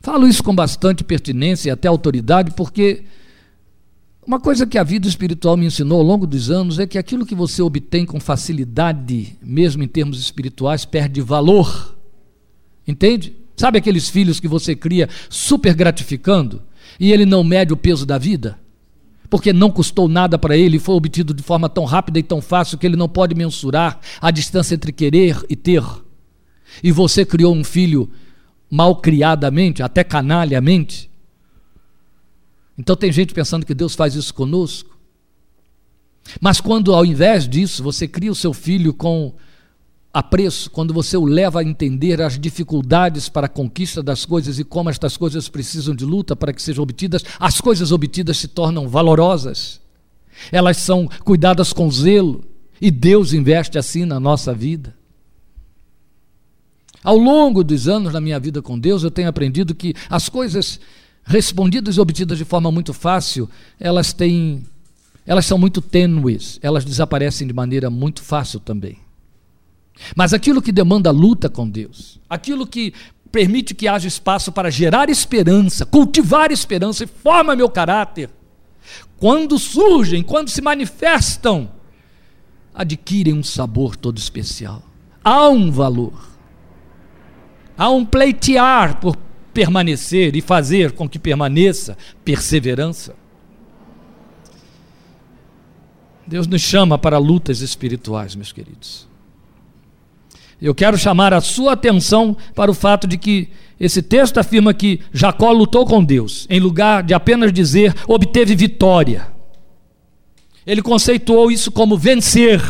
[0.01, 3.05] Falo isso com bastante pertinência e até autoridade, porque
[4.28, 7.24] uma coisa que a vida espiritual me ensinou ao longo dos anos é que aquilo
[7.24, 11.96] que você obtém com facilidade, mesmo em termos espirituais, perde valor.
[12.86, 13.34] Entende?
[13.56, 16.60] Sabe aqueles filhos que você cria super gratificando
[17.00, 18.58] e ele não mede o peso da vida?
[19.30, 22.42] Porque não custou nada para ele e foi obtido de forma tão rápida e tão
[22.42, 25.82] fácil que ele não pode mensurar a distância entre querer e ter.
[26.84, 28.10] e você criou um filho
[28.70, 31.07] malcriadamente, até canalhamente.
[32.78, 34.96] Então tem gente pensando que Deus faz isso conosco.
[36.40, 39.34] Mas quando ao invés disso você cria o seu filho com
[40.12, 44.64] apreço, quando você o leva a entender as dificuldades para a conquista das coisas e
[44.64, 48.88] como estas coisas precisam de luta para que sejam obtidas, as coisas obtidas se tornam
[48.88, 49.80] valorosas.
[50.52, 52.44] Elas são cuidadas com zelo
[52.80, 54.96] e Deus investe assim na nossa vida.
[57.02, 60.80] Ao longo dos anos na minha vida com Deus, eu tenho aprendido que as coisas
[61.28, 64.64] respondidas e obtidas de forma muito fácil, elas têm
[65.26, 68.98] elas são muito tênues, elas desaparecem de maneira muito fácil também.
[70.16, 72.94] Mas aquilo que demanda luta com Deus, aquilo que
[73.30, 78.30] permite que haja espaço para gerar esperança, cultivar esperança e forma meu caráter,
[79.18, 81.70] quando surgem, quando se manifestam,
[82.74, 84.82] adquirem um sabor todo especial.
[85.22, 86.26] Há um valor.
[87.76, 89.14] Há um pleitear por
[89.52, 93.14] permanecer e fazer com que permaneça perseverança.
[96.26, 99.08] Deus nos chama para lutas espirituais, meus queridos.
[100.61, 105.00] Eu quero chamar a sua atenção para o fato de que esse texto afirma que
[105.12, 109.32] Jacó lutou com Deus, em lugar de apenas dizer obteve vitória.
[110.66, 112.61] Ele conceituou isso como vencer.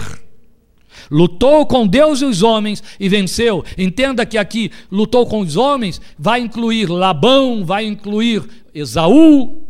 [1.11, 3.65] Lutou com Deus e os homens e venceu.
[3.77, 9.63] Entenda que aqui lutou com os homens vai incluir Labão, vai incluir Esaú,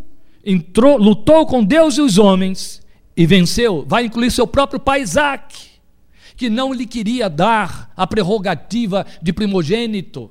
[0.45, 2.83] entrou, lutou com Deus e os homens
[3.17, 5.69] e venceu, vai incluir seu próprio pai Isaac,
[6.37, 10.31] que não lhe queria dar a prerrogativa de primogênito.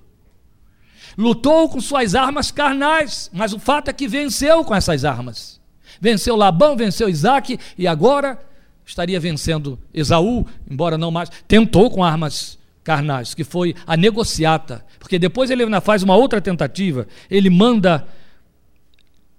[1.18, 5.60] Lutou com suas armas carnais, mas o fato é que venceu com essas armas.
[6.00, 8.40] Venceu Labão, venceu Isaac e agora
[8.88, 11.30] estaria vencendo Esaú, embora não mais.
[11.48, 16.40] Tentou com armas carnais, que foi a negociata, porque depois ele ainda faz uma outra
[16.40, 17.06] tentativa.
[17.30, 18.08] Ele manda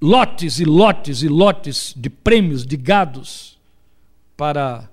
[0.00, 3.58] lotes e lotes e lotes de prêmios, de gados
[4.36, 4.88] para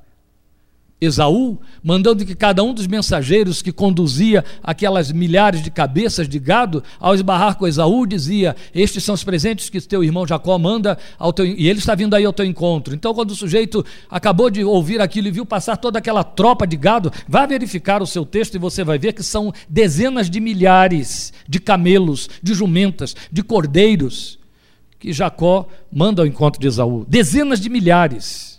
[1.06, 6.84] Esaú, mandando que cada um dos mensageiros que conduzia aquelas milhares de cabeças de gado,
[7.00, 11.32] ao esbarrar com Esaú, dizia: Estes são os presentes que teu irmão Jacó manda ao
[11.32, 11.46] teu.
[11.46, 12.94] E ele está vindo aí ao teu encontro.
[12.94, 16.76] Então, quando o sujeito acabou de ouvir aquilo e viu passar toda aquela tropa de
[16.76, 21.34] gado, vá verificar o seu texto e você vai ver que são dezenas de milhares
[21.48, 24.40] de camelos, de jumentas, de cordeiros
[25.00, 27.06] que Jacó manda ao encontro de Esaú.
[27.08, 28.55] Dezenas de milhares.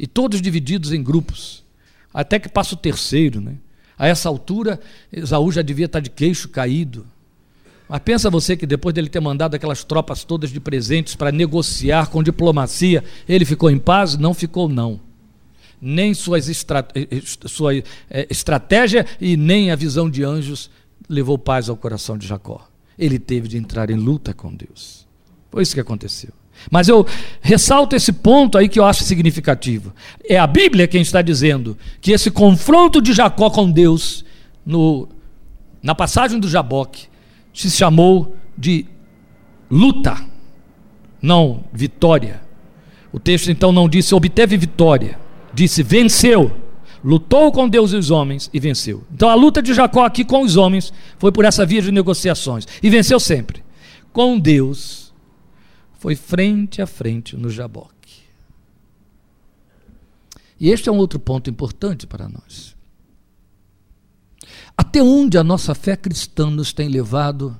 [0.00, 1.62] E todos divididos em grupos.
[2.12, 3.56] Até que passa o terceiro, né?
[3.98, 4.80] A essa altura,
[5.12, 7.06] Esaú já devia estar de queixo caído.
[7.86, 12.08] Mas pensa você que depois dele ter mandado aquelas tropas todas de presentes para negociar
[12.08, 14.16] com diplomacia, ele ficou em paz?
[14.16, 14.98] Não ficou, não.
[15.78, 16.54] Nem suas eh,
[16.94, 17.84] eh, sua é,
[18.30, 20.70] estratégia e nem a visão de anjos
[21.10, 22.66] levou paz ao coração de Jacó.
[22.98, 25.06] Ele teve de entrar em luta com Deus.
[25.50, 26.39] Foi isso que aconteceu.
[26.70, 27.06] Mas eu
[27.40, 29.94] ressalto esse ponto aí que eu acho significativo.
[30.28, 34.24] É a Bíblia quem está dizendo que esse confronto de Jacó com Deus,
[34.66, 35.08] no,
[35.82, 37.06] na passagem do Jaboque,
[37.54, 38.86] se chamou de
[39.70, 40.16] luta,
[41.22, 42.42] não vitória.
[43.12, 45.18] O texto então não disse obteve vitória,
[45.52, 46.50] disse venceu.
[47.02, 49.04] Lutou com Deus e os homens e venceu.
[49.12, 52.68] Então a luta de Jacó aqui com os homens foi por essa via de negociações
[52.82, 53.62] e venceu sempre.
[54.12, 55.09] Com Deus
[56.00, 58.22] foi frente a frente no Jaboque.
[60.58, 62.74] E este é um outro ponto importante para nós.
[64.74, 67.54] Até onde a nossa fé cristã nos tem levado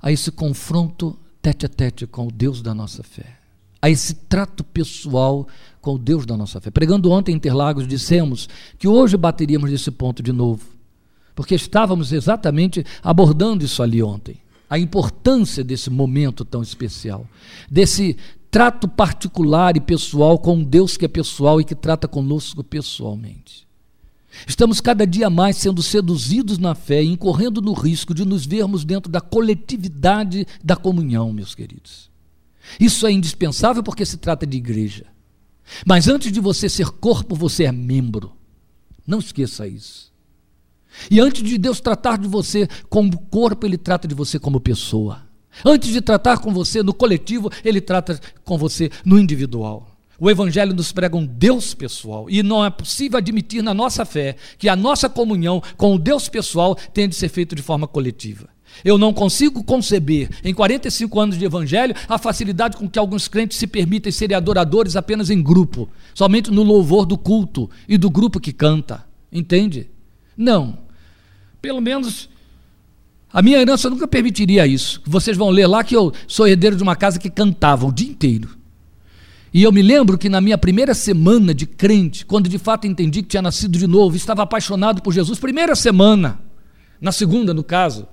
[0.00, 3.38] a esse confronto tete a tete com o Deus da nossa fé,
[3.82, 5.48] a esse trato pessoal
[5.80, 6.70] com o Deus da nossa fé.
[6.70, 10.64] Pregando ontem em Interlagos, dissemos que hoje bateríamos nesse ponto de novo,
[11.34, 17.26] porque estávamos exatamente abordando isso ali ontem a importância desse momento tão especial,
[17.70, 18.16] desse
[18.50, 23.64] trato particular e pessoal com Deus que é pessoal e que trata conosco pessoalmente.
[24.46, 28.84] Estamos cada dia mais sendo seduzidos na fé e incorrendo no risco de nos vermos
[28.84, 32.10] dentro da coletividade da comunhão, meus queridos.
[32.78, 35.06] Isso é indispensável porque se trata de igreja.
[35.86, 38.32] Mas antes de você ser corpo, você é membro.
[39.06, 40.12] Não esqueça isso.
[41.10, 45.22] E antes de Deus tratar de você como corpo, Ele trata de você como pessoa.
[45.64, 49.94] Antes de tratar com você no coletivo, Ele trata com você no individual.
[50.18, 54.36] O Evangelho nos prega um Deus pessoal e não é possível admitir na nossa fé
[54.58, 58.48] que a nossa comunhão com o Deus pessoal tenha de ser feita de forma coletiva.
[58.84, 63.58] Eu não consigo conceber, em 45 anos de Evangelho, a facilidade com que alguns crentes
[63.58, 68.40] se permitem serem adoradores apenas em grupo, somente no louvor do culto e do grupo
[68.40, 69.04] que canta.
[69.32, 69.90] Entende?
[70.36, 70.83] Não.
[71.64, 72.28] Pelo menos
[73.32, 75.00] a minha herança nunca permitiria isso.
[75.06, 78.10] Vocês vão ler lá que eu sou herdeiro de uma casa que cantava o dia
[78.10, 78.50] inteiro.
[79.50, 83.22] E eu me lembro que na minha primeira semana de crente, quando de fato entendi
[83.22, 86.38] que tinha nascido de novo, estava apaixonado por Jesus, primeira semana,
[87.00, 88.06] na segunda no caso,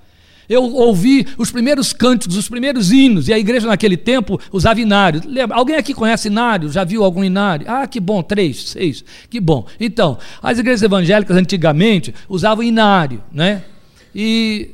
[0.52, 5.22] eu ouvi os primeiros cânticos, os primeiros hinos, e a igreja naquele tempo usava inário.
[5.26, 5.56] Lembra?
[5.56, 6.70] Alguém aqui conhece inário?
[6.70, 7.66] Já viu algum inário?
[7.70, 9.66] Ah, que bom, três, seis, que bom.
[9.80, 13.64] Então, as igrejas evangélicas antigamente usavam inário, né?
[14.14, 14.72] E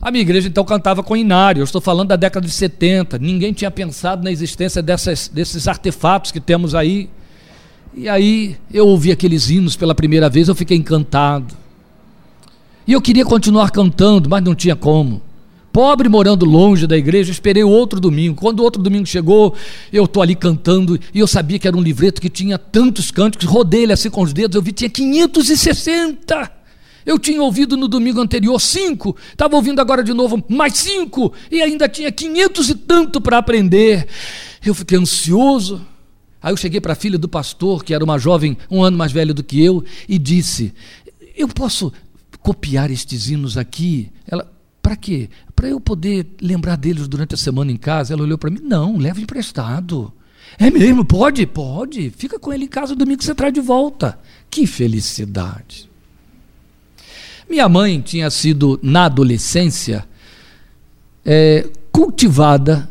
[0.00, 1.60] a minha igreja então cantava com inário.
[1.60, 3.18] Eu estou falando da década de 70.
[3.18, 7.10] Ninguém tinha pensado na existência dessas, desses artefatos que temos aí.
[7.94, 11.61] E aí eu ouvi aqueles hinos pela primeira vez, eu fiquei encantado.
[12.86, 15.22] E eu queria continuar cantando, mas não tinha como.
[15.72, 18.36] Pobre morando longe da igreja, esperei o outro domingo.
[18.36, 19.54] Quando o outro domingo chegou,
[19.90, 23.46] eu estou ali cantando e eu sabia que era um livreto que tinha tantos cânticos.
[23.46, 26.52] Rodei ele assim com os dedos, eu vi tinha 560.
[27.06, 31.60] Eu tinha ouvido no domingo anterior cinco, estava ouvindo agora de novo mais cinco, e
[31.60, 34.06] ainda tinha quinhentos e tanto para aprender.
[34.64, 35.84] Eu fiquei ansioso.
[36.40, 39.10] Aí eu cheguei para a filha do pastor, que era uma jovem um ano mais
[39.10, 40.72] velha do que eu, e disse:
[41.36, 41.92] Eu posso
[42.42, 44.10] copiar estes hinos aqui?
[44.26, 44.50] Ela,
[44.82, 45.30] para quê?
[45.54, 48.12] Para eu poder lembrar deles durante a semana em casa.
[48.12, 50.12] Ela olhou para mim: Não, leve emprestado.
[50.58, 51.04] É mesmo?
[51.04, 51.46] Pode?
[51.46, 52.10] Pode.
[52.10, 54.18] Fica com ele em casa domingo você traz de volta.
[54.50, 55.88] Que felicidade.
[57.48, 60.04] Minha mãe tinha sido, na adolescência,
[61.24, 62.88] é, cultivada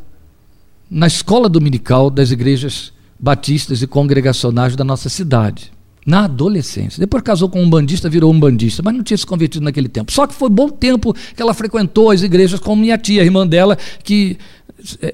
[0.89, 5.71] na escola dominical das igrejas batistas e congregacionais da nossa cidade
[6.05, 6.99] na adolescência.
[6.99, 10.11] Depois casou com um bandista, virou um bandista, mas não tinha se convertido naquele tempo.
[10.11, 13.77] Só que foi bom tempo que ela frequentou as igrejas com minha tia, irmã dela,
[14.03, 14.37] que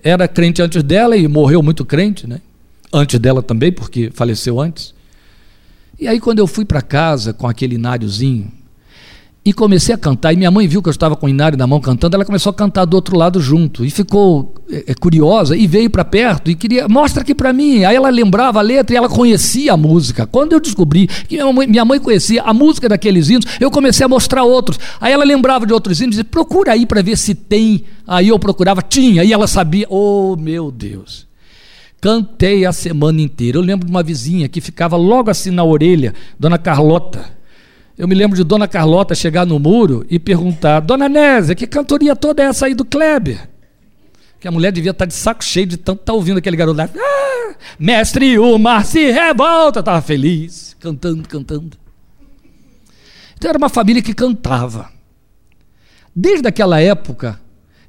[0.03, 2.41] era crente antes dela e morreu muito crente, né?
[2.91, 4.93] Antes dela também, porque faleceu antes.
[5.99, 8.51] E aí quando eu fui para casa com aquele ináriozinho,
[9.47, 10.33] e comecei a cantar.
[10.33, 12.49] E minha mãe viu que eu estava com o inário na mão cantando, ela começou
[12.49, 13.85] a cantar do outro lado junto.
[13.85, 17.85] E ficou é, é curiosa e veio para perto e queria, mostra aqui para mim.
[17.85, 20.27] Aí ela lembrava a letra e ela conhecia a música.
[20.27, 24.05] Quando eu descobri que minha mãe, minha mãe conhecia a música daqueles hinos, eu comecei
[24.05, 24.77] a mostrar outros.
[24.99, 27.85] Aí ela lembrava de outros hinos e dizia, procura aí para ver se tem.
[28.05, 29.23] Aí eu procurava, tinha.
[29.23, 29.87] E ela sabia.
[29.89, 31.25] Oh, meu Deus.
[32.01, 33.57] Cantei a semana inteira.
[33.57, 37.36] Eu lembro de uma vizinha que ficava logo assim na orelha, Dona Carlota
[37.97, 42.15] eu me lembro de Dona Carlota chegar no muro e perguntar: Dona Nésia, que cantoria
[42.15, 43.49] toda é essa aí do Kleber?
[44.39, 46.87] Que a mulher devia estar de saco cheio de tanto estar ouvindo aquele garoto lá.
[46.95, 49.79] Ah, mestre, o mar se revolta.
[49.79, 51.75] Estava feliz, cantando, cantando.
[53.35, 54.91] Então era uma família que cantava.
[56.15, 57.39] Desde aquela época,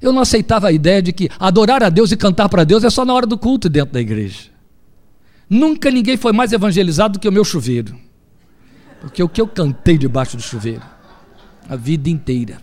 [0.01, 2.89] eu não aceitava a ideia de que adorar a Deus e cantar para Deus é
[2.89, 4.49] só na hora do culto dentro da igreja.
[5.47, 8.08] Nunca ninguém foi mais evangelizado do que o meu chuveiro.
[9.01, 10.83] Porque o que eu cantei debaixo do chuveiro
[11.69, 12.57] a vida inteira.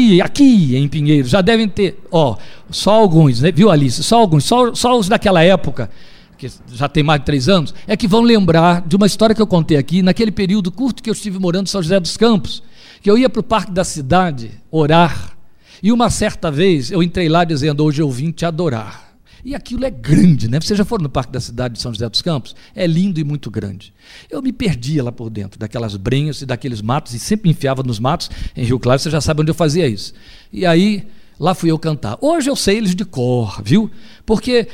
[0.00, 2.36] E aqui em Pinheiro já devem ter, ó,
[2.70, 3.52] só alguns, né?
[3.52, 4.02] viu Alice?
[4.02, 5.90] Só alguns, só, só os daquela época,
[6.36, 9.42] que já tem mais de três anos, é que vão lembrar de uma história que
[9.42, 12.62] eu contei aqui, naquele período curto que eu estive morando em São José dos Campos,
[13.00, 15.36] que eu ia para o parque da cidade orar,
[15.82, 19.07] e uma certa vez eu entrei lá dizendo: Hoje eu vim te adorar.
[19.48, 20.60] E aquilo é grande, né?
[20.60, 22.54] Vocês já foram no Parque da Cidade de São José dos Campos?
[22.74, 23.94] É lindo e muito grande.
[24.30, 27.98] Eu me perdia lá por dentro, daquelas brenhas e daqueles matos, e sempre enfiava nos
[27.98, 28.30] matos.
[28.54, 30.12] Em Rio Claro, você já sabe onde eu fazia isso.
[30.52, 31.08] E aí,
[31.40, 32.18] lá fui eu cantar.
[32.20, 33.90] Hoje eu sei eles de cor, viu?
[34.26, 34.68] Porque,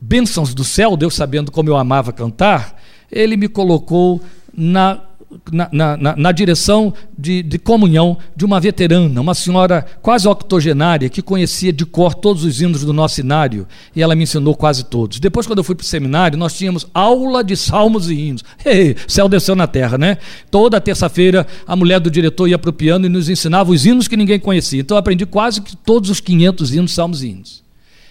[0.00, 4.22] bênçãos do céu, Deus sabendo como eu amava cantar, ele me colocou
[4.56, 5.02] na
[5.50, 11.22] na, na, na, direção de, de, comunhão de uma veterana, uma senhora quase octogenária, que
[11.22, 15.18] conhecia de cor todos os hinos do nosso inário, e ela me ensinou quase todos.
[15.18, 18.44] Depois, quando eu fui para o seminário, nós tínhamos aula de salmos e hinos.
[18.64, 20.18] Ei, céu desceu na terra, né?
[20.50, 24.08] Toda terça-feira, a mulher do diretor ia para o piano e nos ensinava os hinos
[24.08, 24.80] que ninguém conhecia.
[24.80, 27.62] Então, eu aprendi quase que todos os 500 hinos, salmos e hinos.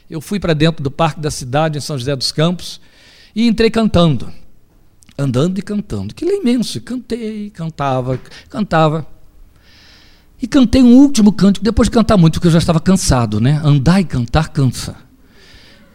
[0.10, 2.80] Eu fui para dentro do Parque da Cidade, em São José dos Campos,
[3.36, 4.32] e entrei cantando
[5.18, 6.14] andando e cantando.
[6.14, 6.80] Que é imenso.
[6.82, 9.08] Cantei, cantava, cantava.
[10.42, 13.62] E cantei um último cântico, depois de cantar muito, porque eu já estava cansado, né?
[13.64, 14.96] Andar e cantar cansa.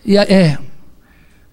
[0.04, 0.58] E é.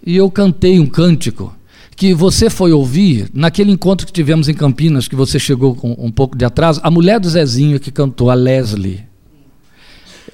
[0.05, 1.53] E eu cantei um cântico
[1.95, 6.11] que você foi ouvir naquele encontro que tivemos em Campinas, que você chegou com um
[6.11, 9.03] pouco de atraso, a mulher do Zezinho que cantou, a Leslie.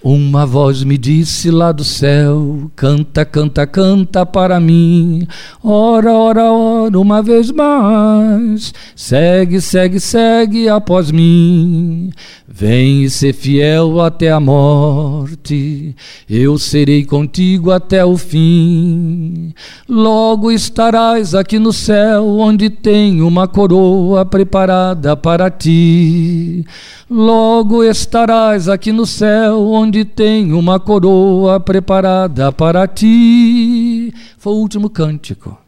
[0.04, 5.28] Uma voz me disse lá do céu: Canta, canta, canta para mim.
[5.64, 8.74] Ora, ora, ora, uma vez mais.
[8.96, 12.10] Segue, segue, segue após mim.
[12.48, 15.96] Vem e ser fiel até a morte.
[16.28, 19.54] Eu serei contigo até o fim.
[19.88, 26.66] Logo estarás aqui no céu, onde tem uma coroa preparada para ti.
[27.14, 34.14] Logo estarás aqui no céu, onde tem uma coroa preparada para ti.
[34.38, 35.60] Foi o último cântico.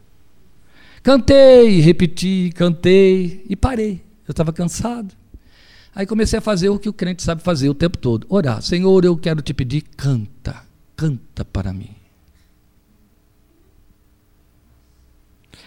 [1.03, 4.01] Cantei, repeti, cantei e parei.
[4.25, 5.13] Eu estava cansado.
[5.93, 8.61] Aí comecei a fazer o que o crente sabe fazer o tempo todo: orar.
[8.61, 10.63] Senhor, eu quero te pedir, canta,
[10.95, 11.91] canta para mim.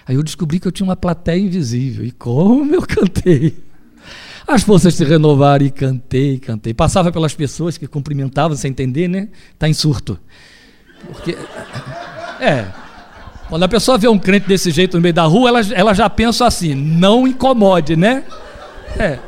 [0.06, 2.02] Aí eu descobri que eu tinha uma plateia invisível.
[2.02, 3.65] E como eu cantei!
[4.46, 6.72] As forças se renovaram e cantei, cantei.
[6.72, 9.28] Passava pelas pessoas que cumprimentavam sem entender, né?
[9.52, 10.18] Está em surto.
[11.08, 11.36] Porque.
[12.40, 12.66] É.
[13.48, 16.08] Quando a pessoa vê um crente desse jeito no meio da rua, ela, ela já
[16.08, 18.24] pensa assim: não incomode, né?
[18.98, 19.18] É.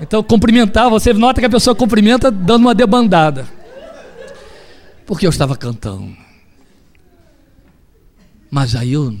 [0.00, 3.46] Então, cumprimentar, você nota que a pessoa cumprimenta dando uma debandada.
[5.04, 6.16] Porque eu estava cantando.
[8.50, 9.14] Mas aí eu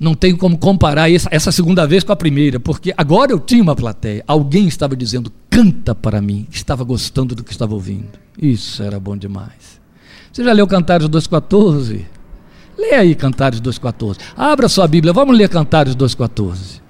[0.00, 3.76] não tenho como comparar essa segunda vez com a primeira, porque agora eu tinha uma
[3.76, 4.24] plateia.
[4.26, 6.46] Alguém estava dizendo, canta para mim.
[6.50, 8.18] Estava gostando do que estava ouvindo.
[8.40, 9.78] Isso era bom demais.
[10.32, 12.06] Você já leu Cantares 2,14?
[12.78, 14.16] Leia aí Cantares 2,14.
[14.34, 16.80] Abra sua Bíblia, vamos ler Cantares 2,14.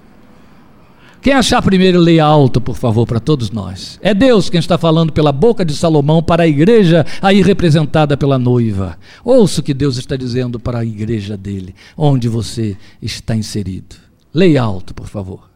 [1.21, 3.99] Quem achar primeiro, leia alto, por favor, para todos nós.
[4.01, 8.39] É Deus quem está falando pela boca de Salomão para a igreja aí representada pela
[8.39, 8.97] noiva.
[9.23, 13.97] Ouça o que Deus está dizendo para a igreja dele, onde você está inserido.
[14.33, 15.47] Leia alto, por favor.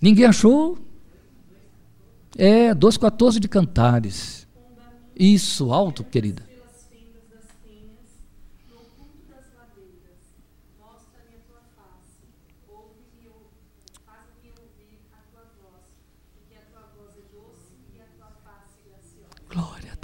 [0.00, 0.76] Ninguém achou?
[2.36, 4.48] É, 2,14 de Cantares.
[5.16, 6.42] Isso, alto, querida.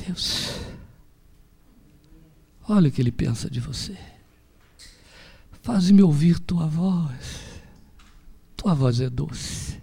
[0.07, 0.51] Deus.
[2.69, 3.97] Olha o que ele pensa de você.
[5.63, 7.61] Faz-me ouvir tua voz.
[8.57, 9.81] Tua voz é doce.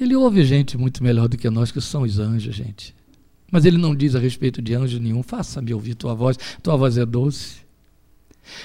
[0.00, 2.94] Ele ouve gente muito melhor do que nós, que somos anjos, gente.
[3.50, 5.22] Mas ele não diz a respeito de anjo nenhum.
[5.22, 6.36] Faça-me ouvir tua voz.
[6.62, 7.64] Tua voz é doce.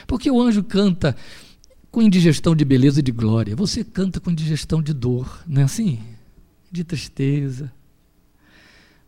[0.07, 1.15] Porque o anjo canta
[1.91, 3.55] com indigestão de beleza e de glória.
[3.55, 5.99] Você canta com indigestão de dor, não é assim?
[6.71, 7.71] De tristeza,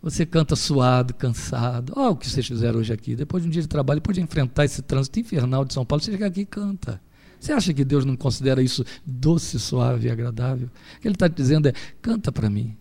[0.01, 1.93] você canta suado, cansado.
[1.95, 3.15] Olha o que vocês fizeram hoje aqui.
[3.15, 6.03] Depois de um dia de trabalho, depois de enfrentar esse trânsito infernal de São Paulo,
[6.03, 6.99] você chega aqui e canta.
[7.39, 10.69] Você acha que Deus não considera isso doce, suave e agradável?
[10.97, 12.75] O que Ele está dizendo é: canta para mim.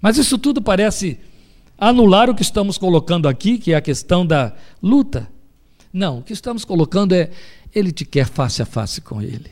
[0.00, 1.18] Mas isso tudo parece
[1.76, 5.28] anular o que estamos colocando aqui, que é a questão da luta.
[5.92, 7.30] Não, o que estamos colocando é:
[7.74, 9.50] Ele te quer face a face com Ele.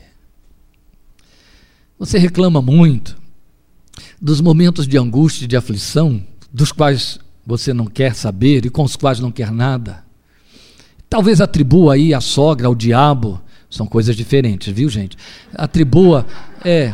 [1.99, 3.17] Você reclama muito
[4.21, 8.83] dos momentos de angústia e de aflição dos quais você não quer saber e com
[8.83, 10.03] os quais não quer nada.
[11.09, 15.17] Talvez atribua aí a sogra ao diabo, são coisas diferentes, viu, gente?
[15.53, 16.25] Atribua
[16.63, 16.93] é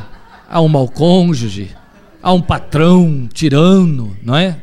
[0.50, 1.76] a um mau cônjuge,
[2.22, 4.62] a um patrão tirano, não é?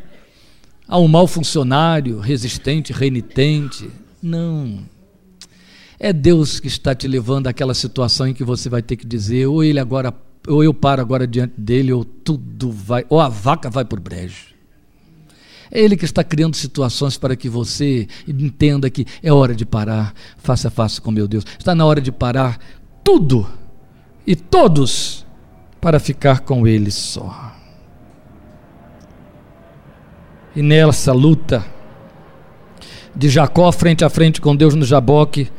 [0.89, 3.91] A um mau funcionário resistente, renitente.
[4.23, 4.81] Não.
[5.99, 9.47] É Deus que está te levando àquela situação em que você vai ter que dizer,
[9.47, 10.13] ou ele agora,
[10.47, 14.54] ou eu paro agora diante dele, ou tudo vai, ou a vaca vai por brejo.
[15.71, 20.15] É Ele que está criando situações para que você entenda que é hora de parar
[20.39, 21.45] face a face com meu Deus.
[21.59, 22.59] Está na hora de parar
[23.03, 23.47] tudo
[24.27, 25.27] e todos
[25.81, 27.53] para ficar com Ele só.
[30.57, 31.65] E nessa luta
[33.15, 35.51] de Jacó frente a frente com Deus no Jaboque,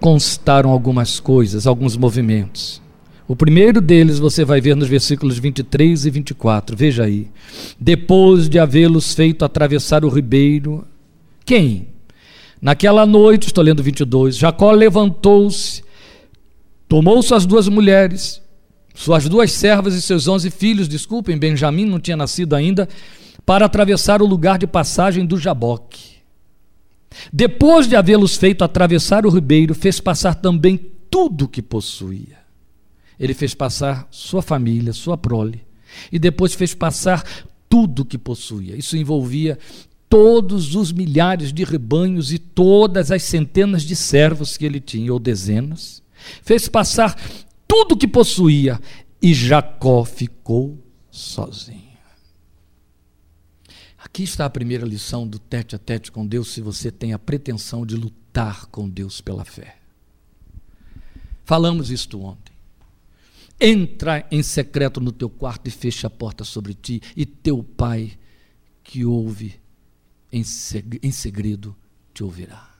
[0.00, 2.82] constaram algumas coisas, alguns movimentos.
[3.28, 6.74] O primeiro deles você vai ver nos versículos 23 e 24.
[6.74, 7.28] Veja aí.
[7.78, 10.86] Depois de havê-los feito atravessar o ribeiro,
[11.44, 11.88] quem?
[12.60, 15.84] Naquela noite, estou lendo 22, Jacó levantou-se,
[16.88, 18.40] tomou suas duas mulheres,
[18.94, 22.88] suas duas servas e seus onze filhos, desculpem, Benjamim não tinha nascido ainda,
[23.44, 26.16] para atravessar o lugar de passagem do Jaboque.
[27.30, 32.37] Depois de havê-los feito atravessar o ribeiro, fez passar também tudo o que possuía
[33.18, 35.66] ele fez passar sua família, sua prole,
[36.12, 37.24] e depois fez passar
[37.68, 38.76] tudo que possuía.
[38.76, 39.58] Isso envolvia
[40.08, 45.18] todos os milhares de rebanhos e todas as centenas de servos que ele tinha, ou
[45.18, 46.02] dezenas.
[46.42, 47.18] Fez passar
[47.66, 48.80] tudo que possuía,
[49.20, 50.78] e Jacó ficou
[51.10, 51.88] sozinho.
[53.98, 57.18] Aqui está a primeira lição do tete a tete com Deus, se você tem a
[57.18, 59.76] pretensão de lutar com Deus pela fé.
[61.44, 62.57] Falamos isto ontem.
[63.60, 68.18] Entra em secreto no teu quarto e fecha a porta sobre ti, e teu pai,
[68.84, 69.60] que ouve
[70.30, 71.76] em segredo,
[72.14, 72.74] te ouvirá.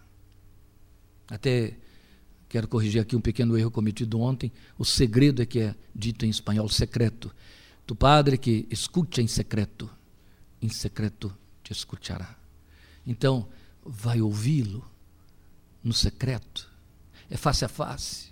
[1.28, 1.76] Até
[2.48, 4.52] quero corrigir aqui um pequeno erro cometido ontem.
[4.78, 7.34] O segredo é que é dito em espanhol secreto.
[7.86, 9.90] Tu padre que escute em secreto,
[10.62, 12.38] em secreto te escutará.
[13.06, 13.48] Então,
[13.84, 14.88] vai ouvi-lo
[15.82, 16.70] no secreto.
[17.28, 18.28] É face a face.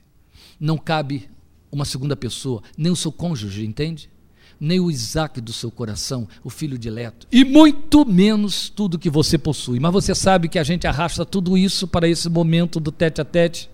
[0.58, 1.28] Não cabe
[1.70, 4.10] uma segunda pessoa, nem o seu cônjuge, entende?
[4.58, 9.36] Nem o Isaac do seu coração, o filho dileto, e muito menos tudo que você
[9.36, 9.78] possui.
[9.78, 13.24] Mas você sabe que a gente arrasta tudo isso para esse momento do tete a
[13.24, 13.68] tete.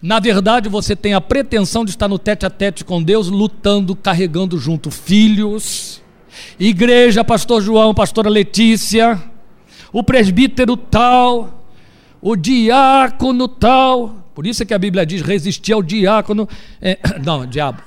[0.00, 3.94] Na verdade, você tem a pretensão de estar no tete a tete com Deus, lutando,
[3.94, 6.02] carregando junto filhos,
[6.58, 9.22] igreja, pastor João, pastora Letícia,
[9.92, 11.66] o presbítero tal,
[12.20, 16.48] o diácono tal, por isso é que a Bíblia diz: resistir ao diácono.
[16.80, 17.82] É, não, diabo.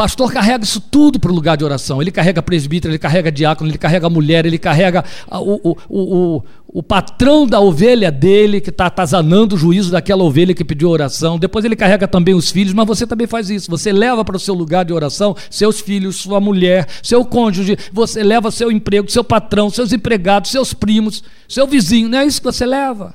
[0.00, 2.00] Pastor carrega isso tudo para o lugar de oração.
[2.00, 6.82] Ele carrega presbítero, ele carrega diácono, ele carrega mulher, ele carrega o, o, o, o
[6.82, 11.38] patrão da ovelha dele, que está atazanando o juízo daquela ovelha que pediu oração.
[11.38, 13.70] Depois ele carrega também os filhos, mas você também faz isso.
[13.70, 18.22] Você leva para o seu lugar de oração seus filhos, sua mulher, seu cônjuge, você
[18.22, 22.08] leva seu emprego, seu patrão, seus empregados, seus primos, seu vizinho.
[22.08, 23.14] Não é isso que você leva?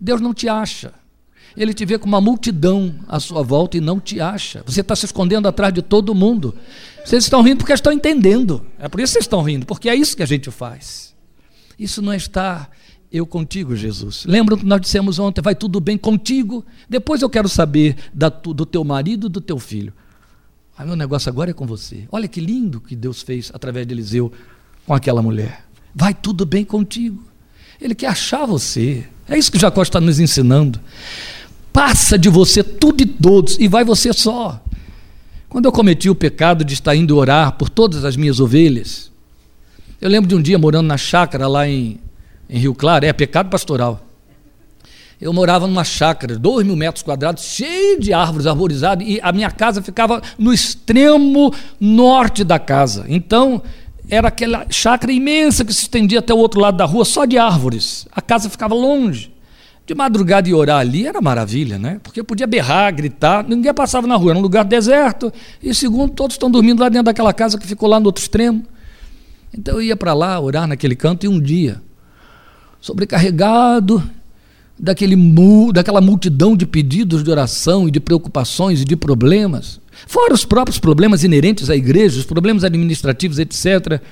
[0.00, 0.94] Deus não te acha
[1.56, 4.62] ele te vê com uma multidão à sua volta e não te acha.
[4.66, 6.54] Você está se escondendo atrás de todo mundo.
[7.04, 8.64] Vocês estão rindo porque estão entendendo.
[8.78, 11.14] É por isso que vocês estão rindo, porque é isso que a gente faz.
[11.78, 12.70] Isso não é estar
[13.10, 14.24] eu contigo, Jesus.
[14.26, 16.64] Lembram que nós dissemos ontem, vai tudo bem contigo?
[16.88, 19.92] Depois eu quero saber da, do teu marido, do teu filho.
[20.78, 22.06] Meu negócio agora é com você.
[22.12, 24.30] Olha que lindo que Deus fez através de Eliseu
[24.86, 25.64] com aquela mulher.
[25.94, 27.22] Vai tudo bem contigo.
[27.80, 29.06] Ele quer achar você.
[29.26, 30.78] É isso que Jacó está nos ensinando
[31.76, 34.58] passa de você tudo e todos e vai você só.
[35.46, 39.12] Quando eu cometi o pecado de estar indo orar por todas as minhas ovelhas,
[40.00, 42.00] eu lembro de um dia morando na chácara lá em,
[42.48, 44.02] em Rio Claro, é pecado pastoral.
[45.20, 49.50] Eu morava numa chácara, dois mil metros quadrados, cheio de árvores arborizadas, e a minha
[49.50, 53.04] casa ficava no extremo norte da casa.
[53.06, 53.60] Então,
[54.08, 57.36] era aquela chácara imensa que se estendia até o outro lado da rua, só de
[57.36, 58.06] árvores.
[58.12, 59.35] A casa ficava longe.
[59.86, 62.00] De madrugada e orar ali era maravilha, né?
[62.02, 65.32] Porque podia berrar, gritar, ninguém passava na rua, era um lugar deserto.
[65.62, 68.64] E segundo, todos estão dormindo lá dentro daquela casa que ficou lá no outro extremo.
[69.56, 71.80] Então eu ia para lá orar naquele canto e um dia,
[72.80, 74.02] sobrecarregado
[74.78, 75.16] daquele
[75.72, 80.78] daquela multidão de pedidos de oração e de preocupações e de problemas, fora os próprios
[80.78, 84.02] problemas inerentes à igreja, os problemas administrativos, etc.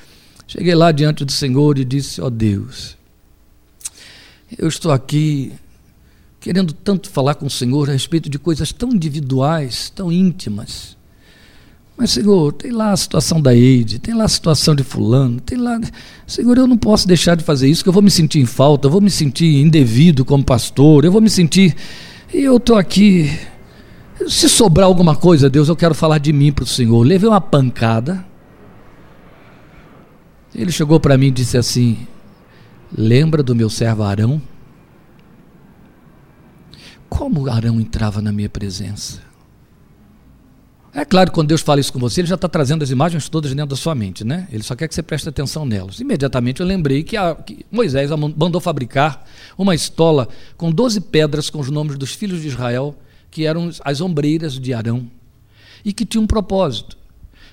[0.46, 2.96] Cheguei lá diante do Senhor e disse: Ó oh Deus,
[4.56, 5.52] eu estou aqui
[6.44, 10.94] querendo tanto falar com o Senhor a respeito de coisas tão individuais, tão íntimas.
[11.96, 15.56] Mas, Senhor, tem lá a situação da Eide, tem lá a situação de Fulano, tem
[15.56, 15.80] lá.
[16.26, 18.86] Senhor, eu não posso deixar de fazer isso, que eu vou me sentir em falta,
[18.86, 21.74] eu vou me sentir indevido como pastor, eu vou me sentir.
[22.30, 23.30] E eu estou aqui.
[24.28, 27.02] Se sobrar alguma coisa, Deus, eu quero falar de mim para o Senhor.
[27.06, 28.22] Levei uma pancada.
[30.54, 32.06] Ele chegou para mim e disse assim:
[32.94, 34.42] Lembra do meu servo Arão?
[37.14, 39.22] Como Arão entrava na minha presença?
[40.92, 43.28] É claro que quando Deus fala isso com você, Ele já está trazendo as imagens
[43.28, 44.48] todas dentro da sua mente, né?
[44.50, 46.00] Ele só quer que você preste atenção nelas.
[46.00, 49.24] Imediatamente eu lembrei que, a, que Moisés mandou fabricar
[49.56, 52.96] uma estola com 12 pedras com os nomes dos filhos de Israel,
[53.30, 55.08] que eram as ombreiras de Arão,
[55.84, 56.98] e que tinha um propósito,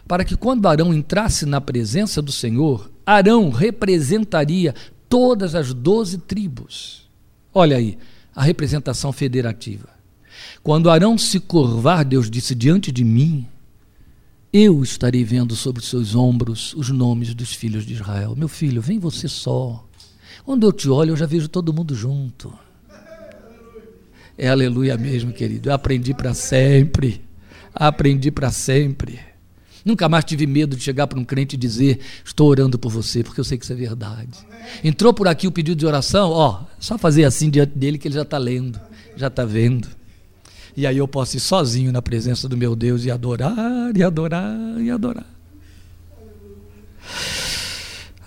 [0.08, 4.74] para que quando Arão entrasse na presença do Senhor, Arão representaria
[5.08, 7.08] todas as doze tribos.
[7.54, 7.98] Olha aí,
[8.36, 9.90] a representação federativa.
[10.64, 13.48] Quando Arão se curvar, Deus disse: Diante de mim,
[14.54, 18.36] eu estarei vendo sobre os seus ombros os nomes dos filhos de Israel.
[18.36, 19.86] Meu filho, vem você só.
[20.44, 22.54] Quando eu te olho, eu já vejo todo mundo junto.
[24.38, 25.70] É aleluia mesmo, querido.
[25.70, 27.24] Eu aprendi para sempre.
[27.74, 29.20] Aprendi para sempre.
[29.84, 33.24] Nunca mais tive medo de chegar para um crente e dizer: Estou orando por você,
[33.24, 34.38] porque eu sei que isso é verdade.
[34.84, 38.16] Entrou por aqui o pedido de oração, ó, só fazer assim diante dele que ele
[38.16, 38.80] já está lendo,
[39.16, 39.88] já está vendo.
[40.76, 44.56] E aí eu posso ir sozinho na presença do meu Deus e adorar, e adorar,
[44.80, 45.26] e adorar.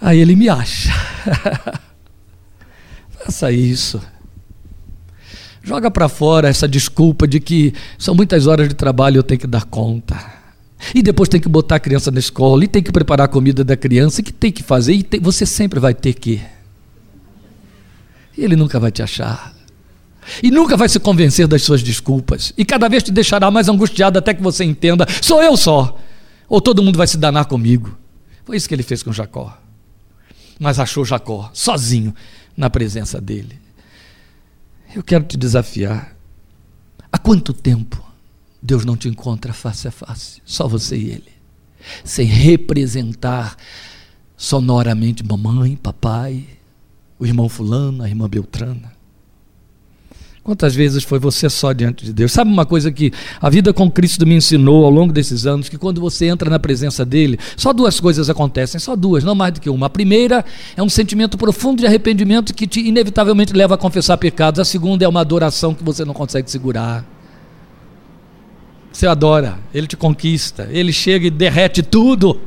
[0.01, 0.93] Aí ele me acha.
[3.25, 4.03] Faça isso.
[5.63, 9.41] Joga para fora essa desculpa de que são muitas horas de trabalho e eu tenho
[9.41, 10.44] que dar conta.
[10.93, 13.62] E depois tem que botar a criança na escola, e tem que preparar a comida
[13.62, 16.41] da criança, e que tem que fazer, e tem, você sempre vai ter que.
[18.37, 19.55] E ele nunca vai te achar.
[20.43, 22.53] E nunca vai se convencer das suas desculpas.
[22.57, 25.99] E cada vez te deixará mais angustiado até que você entenda: sou eu só.
[26.49, 27.97] Ou todo mundo vai se danar comigo.
[28.45, 29.57] Foi isso que ele fez com Jacó.
[30.59, 32.14] Mas achou Jacó sozinho
[32.57, 33.59] na presença dele.
[34.95, 36.14] Eu quero te desafiar.
[37.11, 38.04] Há quanto tempo
[38.67, 40.41] Deus não te encontra face a face?
[40.43, 41.33] Só você e ele.
[42.03, 43.59] Sem representar
[44.39, 46.47] sonoramente mamãe, papai,
[47.19, 48.95] o irmão Fulano, a irmã Beltrana.
[50.43, 52.33] Quantas vezes foi você só diante de Deus?
[52.33, 55.69] Sabe uma coisa que a vida com Cristo me ensinou ao longo desses anos?
[55.69, 59.53] Que quando você entra na presença dele, só duas coisas acontecem, só duas, não mais
[59.53, 59.87] do que uma.
[59.87, 60.43] A primeira
[60.75, 64.59] é um sentimento profundo de arrependimento que te inevitavelmente leva a confessar pecados.
[64.59, 67.14] A segunda é uma adoração que você não consegue segurar.
[68.95, 72.41] Você adora, ele te conquista, ele chega e derrete tudo.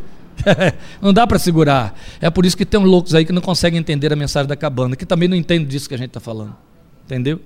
[1.01, 1.93] não dá para segurar.
[2.21, 4.95] É por isso que tem loucos aí que não conseguem entender a mensagem da cabana,
[4.95, 6.55] que também não entendem disso que a gente está falando.
[7.03, 7.41] Entendeu?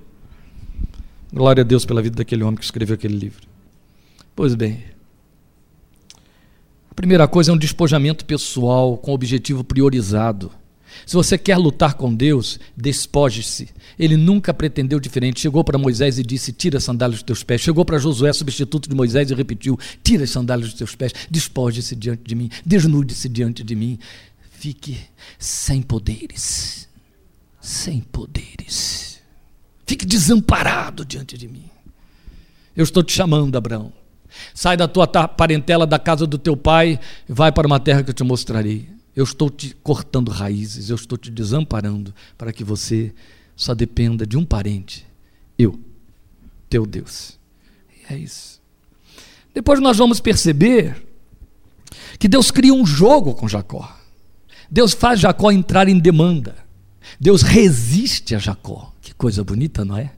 [1.34, 3.42] Glória a Deus pela vida daquele homem que escreveu aquele livro.
[4.36, 4.84] Pois bem,
[6.88, 10.52] a primeira coisa é um despojamento pessoal com objetivo priorizado.
[11.06, 13.68] Se você quer lutar com Deus, despoje-se.
[13.98, 15.40] Ele nunca pretendeu diferente.
[15.40, 17.60] Chegou para Moisés e disse: Tira as sandálias dos teus pés.
[17.60, 21.12] Chegou para Josué, substituto de Moisés, e repetiu: Tira as sandálias dos teus pés.
[21.30, 22.50] Despoje-se diante de mim.
[22.64, 23.98] Desnude-se diante de mim.
[24.50, 24.98] Fique
[25.38, 26.88] sem poderes.
[27.60, 29.20] Sem poderes.
[29.86, 31.64] Fique desamparado diante de mim.
[32.76, 33.92] Eu estou te chamando, Abraão.
[34.54, 38.14] Sai da tua parentela, da casa do teu pai, vai para uma terra que eu
[38.14, 38.88] te mostrarei.
[39.14, 43.12] Eu estou te cortando raízes, eu estou te desamparando para que você
[43.54, 45.06] só dependa de um parente,
[45.58, 45.78] eu,
[46.68, 47.38] teu Deus.
[47.90, 48.60] E é isso.
[49.54, 51.06] Depois nós vamos perceber
[52.18, 53.96] que Deus cria um jogo com Jacó.
[54.70, 56.56] Deus faz Jacó entrar em demanda.
[57.20, 58.92] Deus resiste a Jacó.
[59.02, 60.12] Que coisa bonita, não é?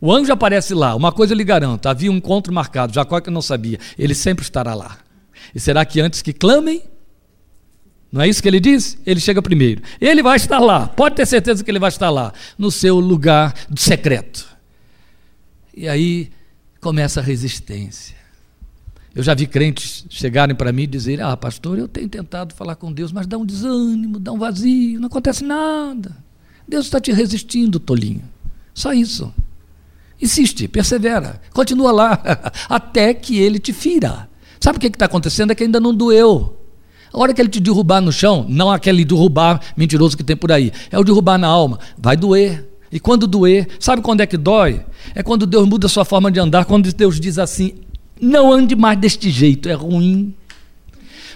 [0.00, 3.30] O anjo aparece lá, uma coisa eu lhe garanto: havia um encontro marcado, Jacó que
[3.30, 4.98] não sabia, ele sempre estará lá.
[5.54, 6.82] E será que antes que clamem,
[8.12, 8.98] não é isso que ele diz?
[9.06, 9.82] Ele chega primeiro.
[10.00, 13.54] Ele vai estar lá, pode ter certeza que ele vai estar lá, no seu lugar
[13.76, 14.48] secreto.
[15.76, 16.30] E aí
[16.80, 18.16] começa a resistência.
[19.14, 22.76] Eu já vi crentes chegarem para mim e dizerem: Ah, pastor, eu tenho tentado falar
[22.76, 26.16] com Deus, mas dá um desânimo, dá um vazio, não acontece nada.
[26.66, 28.22] Deus está te resistindo, tolinho.
[28.74, 29.32] Só isso.
[30.20, 32.22] Insiste, persevera, continua lá,
[32.68, 34.28] até que ele te fira.
[34.60, 35.50] Sabe o que está acontecendo?
[35.50, 36.59] É que ainda não doeu.
[37.12, 40.52] A hora que ele te derrubar no chão, não aquele derrubar mentiroso que tem por
[40.52, 42.68] aí, é o derrubar na alma, vai doer.
[42.92, 44.84] E quando doer, sabe quando é que dói?
[45.14, 47.74] É quando Deus muda a sua forma de andar, quando Deus diz assim:
[48.20, 50.34] não ande mais deste jeito, é ruim.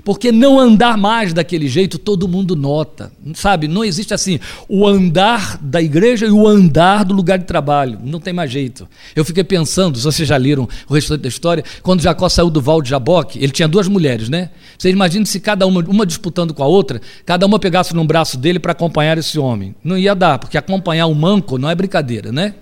[0.03, 3.69] Porque não andar mais daquele jeito todo mundo nota, sabe?
[3.69, 7.99] Não existe assim o andar da igreja e o andar do lugar de trabalho.
[8.03, 8.89] Não tem mais jeito.
[9.15, 12.61] Eu fiquei pensando, se vocês já leram o restante da história, quando Jacó saiu do
[12.61, 14.51] Val de Jaboque, ele tinha duas mulheres, né?
[14.79, 18.39] Vocês imaginam se cada uma, uma disputando com a outra, cada uma pegasse num braço
[18.39, 19.75] dele para acompanhar esse homem.
[19.85, 22.55] Não ia dar, porque acompanhar um manco não é brincadeira, né?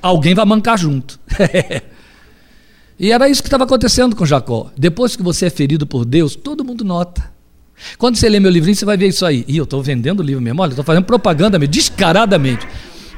[0.00, 1.18] Alguém vai mancar junto.
[2.98, 4.70] E era isso que estava acontecendo com Jacó.
[4.76, 7.30] Depois que você é ferido por Deus, todo mundo nota.
[7.98, 9.44] Quando você lê meu livrinho, você vai ver isso aí.
[9.46, 12.66] E eu estou vendendo o livro mesmo, olha, estou fazendo propaganda mesmo, descaradamente.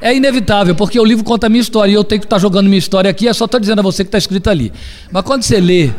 [0.01, 2.41] É inevitável, porque o livro conta a minha história e eu tenho que estar tá
[2.41, 4.73] jogando minha história aqui, é só estou dizendo a você que está escrito ali.
[5.11, 5.91] Mas quando você lê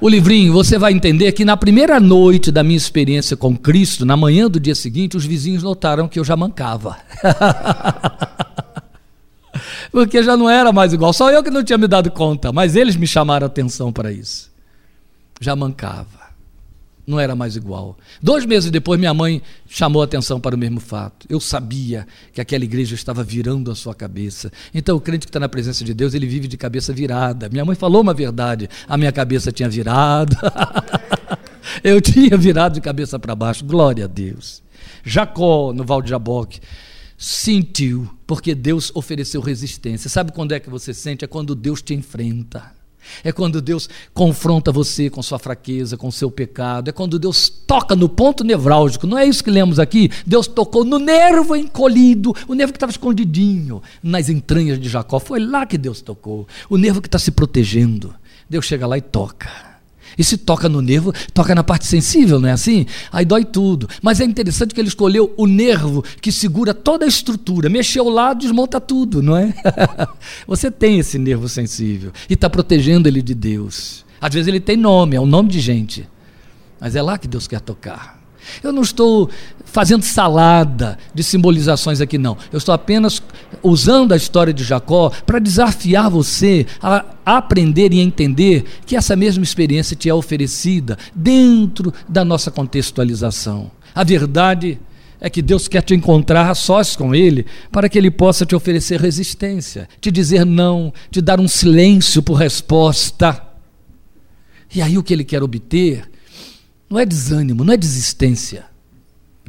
[0.00, 4.16] o livrinho, você vai entender que na primeira noite da minha experiência com Cristo, na
[4.16, 6.96] manhã do dia seguinte, os vizinhos notaram que eu já mancava.
[9.94, 11.12] porque já não era mais igual.
[11.12, 14.50] Só eu que não tinha me dado conta, mas eles me chamaram atenção para isso.
[15.40, 16.24] Já mancava.
[17.06, 17.96] Não era mais igual.
[18.20, 21.28] Dois meses depois, minha mãe chamou a atenção para o mesmo fato.
[21.30, 24.50] Eu sabia que aquela igreja estava virando a sua cabeça.
[24.74, 27.48] Então, o crente que está na presença de Deus, ele vive de cabeça virada.
[27.48, 28.68] Minha mãe falou uma verdade.
[28.88, 30.36] A minha cabeça tinha virado.
[31.84, 33.64] Eu tinha virado de cabeça para baixo.
[33.64, 34.60] Glória a Deus.
[35.04, 36.60] Jacó, no Val de Jaboque,
[37.24, 40.10] sentiu, porque Deus ofereceu resistência.
[40.10, 41.24] Sabe quando é que você sente?
[41.24, 42.72] É quando Deus te enfrenta.
[43.22, 46.88] É quando Deus confronta você com sua fraqueza, com seu pecado.
[46.90, 49.06] É quando Deus toca no ponto nevrálgico.
[49.06, 50.10] Não é isso que lemos aqui?
[50.26, 55.18] Deus tocou no nervo encolhido, o nervo que estava escondidinho nas entranhas de Jacó.
[55.18, 56.46] Foi lá que Deus tocou.
[56.68, 58.14] O nervo que está se protegendo.
[58.50, 59.48] Deus chega lá e toca.
[60.16, 62.86] E se toca no nervo, toca na parte sensível, não é assim?
[63.12, 63.88] Aí dói tudo.
[64.02, 67.68] Mas é interessante que ele escolheu o nervo que segura toda a estrutura.
[67.68, 69.54] Mexeu lá, desmonta tudo, não é?
[70.46, 74.04] Você tem esse nervo sensível e está protegendo ele de Deus.
[74.20, 76.08] Às vezes ele tem nome, é um nome de gente.
[76.80, 78.13] Mas é lá que Deus quer tocar.
[78.62, 79.30] Eu não estou
[79.64, 82.36] fazendo salada de simbolizações aqui, não.
[82.52, 83.22] Eu estou apenas
[83.62, 89.42] usando a história de Jacó para desafiar você a aprender e entender que essa mesma
[89.42, 93.70] experiência te é oferecida dentro da nossa contextualização.
[93.94, 94.78] A verdade
[95.20, 98.54] é que Deus quer te encontrar a sós com Ele para que Ele possa te
[98.54, 103.42] oferecer resistência, te dizer não, te dar um silêncio por resposta.
[104.74, 106.08] E aí o que Ele quer obter
[106.88, 108.66] não é desânimo, não é desistência,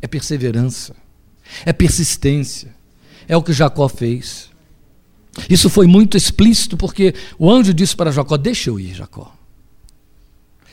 [0.02, 0.96] é perseverança,
[1.66, 2.74] é persistência.
[3.28, 4.50] É o que Jacó fez.
[5.50, 9.36] Isso foi muito explícito porque o anjo disse para Jacó: Deixa eu ir, Jacó.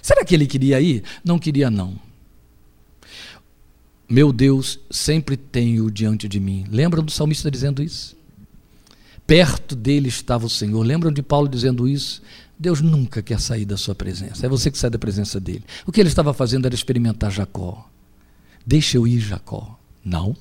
[0.01, 1.03] Será que ele queria ir?
[1.25, 1.99] Não queria, não.
[4.09, 6.67] Meu Deus sempre tenho diante de mim.
[6.71, 8.17] Lembram do salmista dizendo isso?
[9.27, 10.83] Perto dele estava o Senhor.
[10.83, 12.21] Lembram de Paulo dizendo isso?
[12.63, 14.47] Deus nunca quer sair da sua presença.
[14.47, 15.65] É você que sai da presença dele.
[15.85, 17.91] O que ele estava fazendo era experimentar Jacó.
[18.65, 19.77] Deixa eu ir, Jacó.
[20.05, 20.37] Não.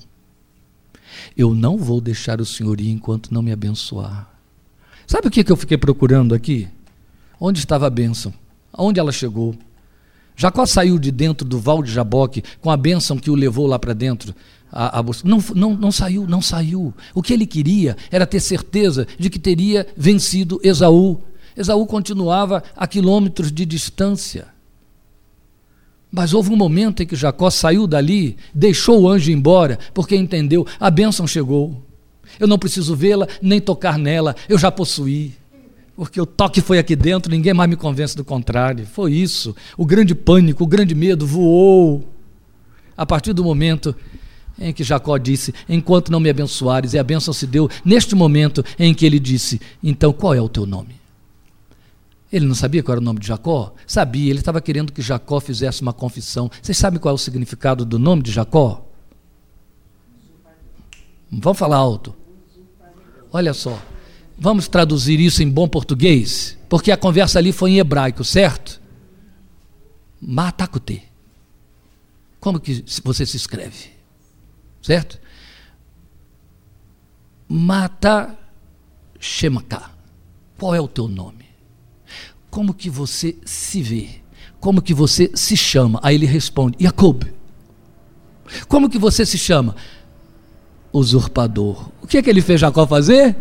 [1.36, 4.30] Eu não vou deixar o Senhor ir enquanto não me abençoar.
[5.04, 6.68] Sabe o que eu fiquei procurando aqui?
[7.40, 8.32] Onde estava a bênção?
[8.72, 9.56] Aonde ela chegou?
[10.36, 13.80] Jacó saiu de dentro do val de Jaboque com a bênção que o levou lá
[13.80, 14.32] para dentro.
[14.70, 16.94] A, a não, não, não saiu, não saiu.
[17.12, 21.20] O que ele queria era ter certeza de que teria vencido Esaú.
[21.56, 24.48] Esaú continuava a quilômetros de distância.
[26.10, 30.66] Mas houve um momento em que Jacó saiu dali, deixou o anjo embora, porque entendeu:
[30.78, 31.82] a bênção chegou.
[32.38, 35.34] Eu não preciso vê-la nem tocar nela, eu já possuí.
[35.96, 38.86] Porque o toque foi aqui dentro, ninguém mais me convence do contrário.
[38.86, 39.54] Foi isso.
[39.76, 42.08] O grande pânico, o grande medo voou.
[42.96, 43.94] A partir do momento
[44.58, 48.64] em que Jacó disse: Enquanto não me abençoares, e a bênção se deu neste momento
[48.78, 51.01] em que ele disse: Então qual é o teu nome?
[52.32, 53.74] Ele não sabia qual era o nome de Jacó?
[53.86, 56.50] Sabia, ele estava querendo que Jacó fizesse uma confissão.
[56.62, 58.88] Vocês sabem qual é o significado do nome de Jacó?
[61.30, 62.14] Vamos falar alto.
[63.30, 63.80] Olha só.
[64.38, 66.58] Vamos traduzir isso em bom português?
[66.70, 68.80] Porque a conversa ali foi em hebraico, certo?
[70.18, 71.02] Matakute.
[72.40, 73.90] Como que você se escreve?
[74.80, 75.20] Certo?
[77.46, 78.38] Mata
[79.20, 79.90] Shemaka.
[80.58, 81.41] Qual é o teu nome?
[82.52, 84.08] Como que você se vê?
[84.60, 85.98] Como que você se chama?
[86.02, 87.22] Aí ele responde: Jacob.
[88.68, 89.74] Como que você se chama?
[90.92, 91.88] Usurpador.
[92.02, 93.34] O que é que ele fez Jacó fazer?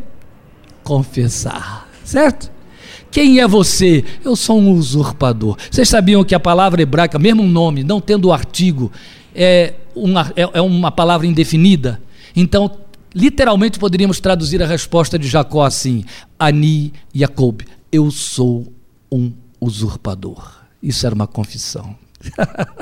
[0.82, 1.90] Confessar.
[2.06, 2.50] Certo?
[3.12, 4.06] Quem é você?
[4.24, 5.58] Eu sou um usurpador.
[5.70, 8.90] Vocês sabiam que a palavra hebraica, mesmo um nome, não tendo artigo,
[9.36, 12.02] é uma, é, é uma palavra indefinida?
[12.34, 12.72] Então,
[13.14, 16.06] literalmente poderíamos traduzir a resposta de Jacó assim:
[16.40, 17.60] Ani Jacob,
[17.92, 18.72] eu sou
[19.12, 20.62] um usurpador.
[20.82, 21.96] Isso era uma confissão.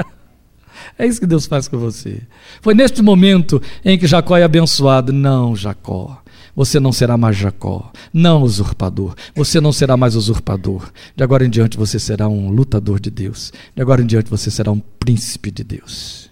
[0.98, 2.22] é isso que Deus faz com você.
[2.62, 5.12] Foi neste momento em que Jacó é abençoado.
[5.12, 6.22] Não, Jacó.
[6.56, 9.16] Você não será mais Jacó, não usurpador.
[9.34, 10.92] Você não será mais usurpador.
[11.16, 13.54] De agora em diante você será um lutador de Deus.
[13.74, 16.30] De agora em diante você será um príncipe de Deus.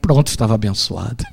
[0.00, 1.24] Pronto, estava abençoado.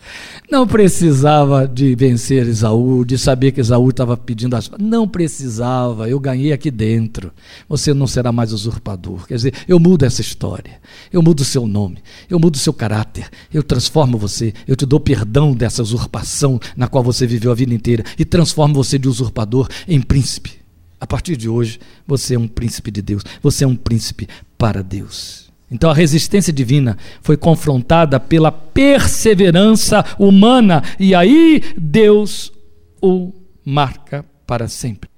[0.50, 4.68] Não precisava de vencer Esaú, de saber que Esaú estava pedindo as.
[4.80, 7.30] Não precisava, eu ganhei aqui dentro.
[7.68, 9.28] Você não será mais usurpador.
[9.28, 10.80] Quer dizer, eu mudo essa história,
[11.12, 11.98] eu mudo o seu nome,
[12.28, 16.88] eu mudo o seu caráter, eu transformo você, eu te dou perdão dessa usurpação na
[16.88, 20.54] qual você viveu a vida inteira e transformo você de usurpador em príncipe.
[20.98, 24.26] A partir de hoje, você é um príncipe de Deus, você é um príncipe
[24.58, 25.49] para Deus.
[25.70, 32.52] Então a resistência divina foi confrontada pela perseverança humana, e aí Deus
[33.00, 33.32] o
[33.64, 35.08] marca para sempre.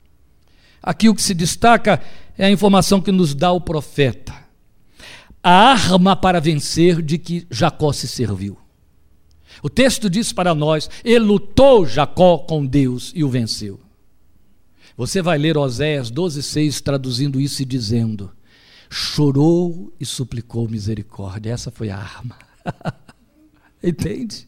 [0.83, 2.01] Aqui o que se destaca
[2.37, 4.35] é a informação que nos dá o profeta.
[5.43, 8.59] A arma para vencer de que Jacó se serviu.
[9.63, 13.81] O texto diz para nós: ele lutou Jacó com Deus e o venceu.
[14.97, 18.31] Você vai ler Oséias 12,6 traduzindo isso e dizendo:
[18.93, 21.53] chorou e suplicou misericórdia.
[21.53, 22.37] Essa foi a arma.
[23.83, 24.47] Entende?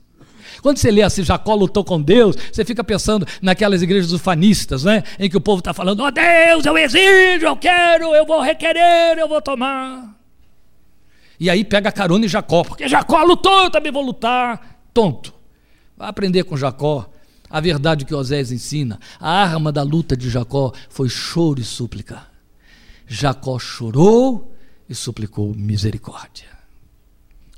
[0.60, 5.02] Quando você lê assim, Jacó lutou com Deus, você fica pensando naquelas igrejas ufanistas, né?
[5.18, 8.40] Em que o povo está falando, ó oh, Deus, eu exijo, eu quero, eu vou
[8.40, 10.14] requerer, eu vou tomar.
[11.40, 14.78] E aí pega carona em Jacó, porque Jacó lutou, eu também vou lutar.
[14.92, 15.32] Tonto.
[15.96, 17.10] Vai aprender com Jacó
[17.48, 19.00] a verdade que Osés ensina.
[19.18, 22.33] A arma da luta de Jacó foi choro e súplica.
[23.06, 24.54] Jacó chorou
[24.88, 26.48] e suplicou misericórdia.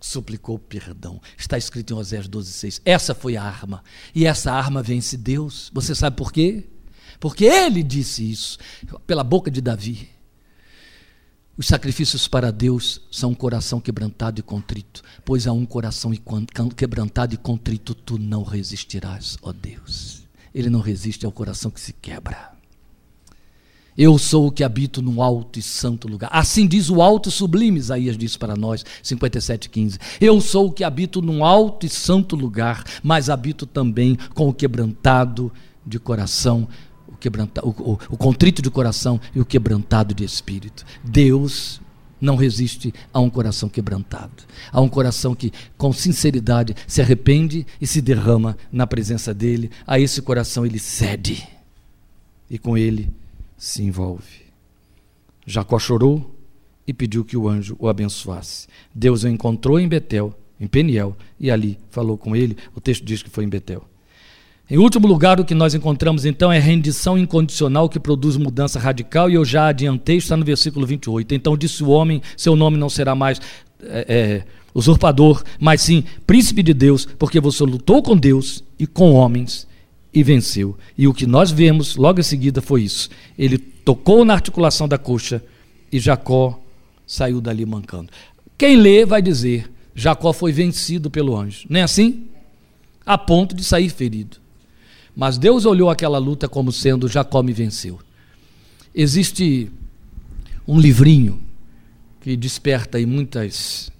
[0.01, 1.21] Suplicou perdão.
[1.37, 2.81] Está escrito em Oséias 12,6.
[2.85, 3.83] Essa foi a arma.
[4.15, 5.71] E essa arma vence Deus.
[5.73, 6.65] Você sabe por quê?
[7.19, 8.59] Porque ele disse isso,
[9.07, 10.11] pela boca de Davi.
[11.57, 16.13] Os sacrifícios para Deus são um coração quebrantado e contrito, pois a um coração
[16.77, 20.25] quebrantado e contrito tu não resistirás, ó Deus.
[20.55, 22.56] Ele não resiste ao coração que se quebra.
[23.97, 26.29] Eu sou o que habito no alto e santo lugar.
[26.33, 29.99] Assim diz o alto e sublime, Isaías disse para nós, 57,15.
[30.21, 34.53] Eu sou o que habito no alto e santo lugar, mas habito também com o
[34.53, 35.51] quebrantado
[35.87, 36.69] de coração,
[37.09, 40.85] o, quebranta, o, o, o contrito de coração e o quebrantado de espírito.
[41.03, 41.81] Deus
[42.21, 47.87] não resiste a um coração quebrantado, a um coração que, com sinceridade, se arrepende e
[47.87, 49.71] se derrama na presença dele.
[49.87, 51.47] A esse coração ele cede
[52.51, 53.11] e com ele
[53.57, 54.47] se envolve.
[55.47, 56.35] Jacó chorou
[56.87, 58.67] e pediu que o anjo o abençoasse.
[58.95, 62.57] Deus o encontrou em Betel, em Peniel, e ali falou com ele.
[62.75, 63.85] O texto diz que foi em Betel.
[64.69, 69.31] Em último lugar, o que nós encontramos então é rendição incondicional que produz mudança radical,
[69.31, 71.35] e eu já adiantei, está no versículo 28.
[71.35, 73.41] Então disse o homem: seu nome não será mais
[73.81, 74.45] é, é,
[74.75, 79.69] usurpador, mas sim príncipe de Deus, porque você lutou com Deus e com homens
[80.17, 80.79] e venceu.
[80.97, 83.11] E o que nós vemos logo em seguida foi isso.
[83.39, 85.45] Ele tocou na articulação da coxa
[85.93, 86.59] e Jacó
[87.07, 88.11] saiu dali mancando.
[88.57, 91.67] Quem lê vai dizer: Jacó foi vencido pelo anjo.
[91.69, 92.29] Não é assim?
[93.05, 94.39] A ponto de sair ferido.
[95.15, 98.01] Mas Deus olhou aquela luta como sendo: Jacó me venceu.
[98.95, 99.71] Existe
[100.67, 101.43] um livrinho
[102.23, 103.93] que desperta aí muitas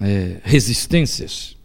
[0.00, 1.55] é, resistências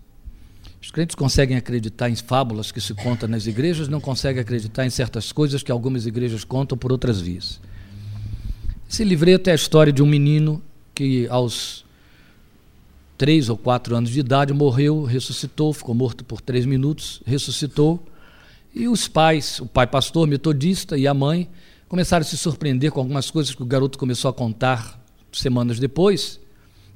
[0.92, 4.90] os crentes conseguem acreditar em fábulas que se contam nas igrejas, não conseguem acreditar em
[4.90, 7.62] certas coisas que algumas igrejas contam por outras vias.
[8.90, 10.62] Esse livreto é a história de um menino
[10.94, 11.86] que, aos
[13.18, 18.06] três ou quatro anos de idade, morreu, ressuscitou, ficou morto por três minutos, ressuscitou.
[18.76, 21.48] E os pais, o pai pastor metodista e a mãe,
[21.88, 26.41] começaram a se surpreender com algumas coisas que o garoto começou a contar semanas depois.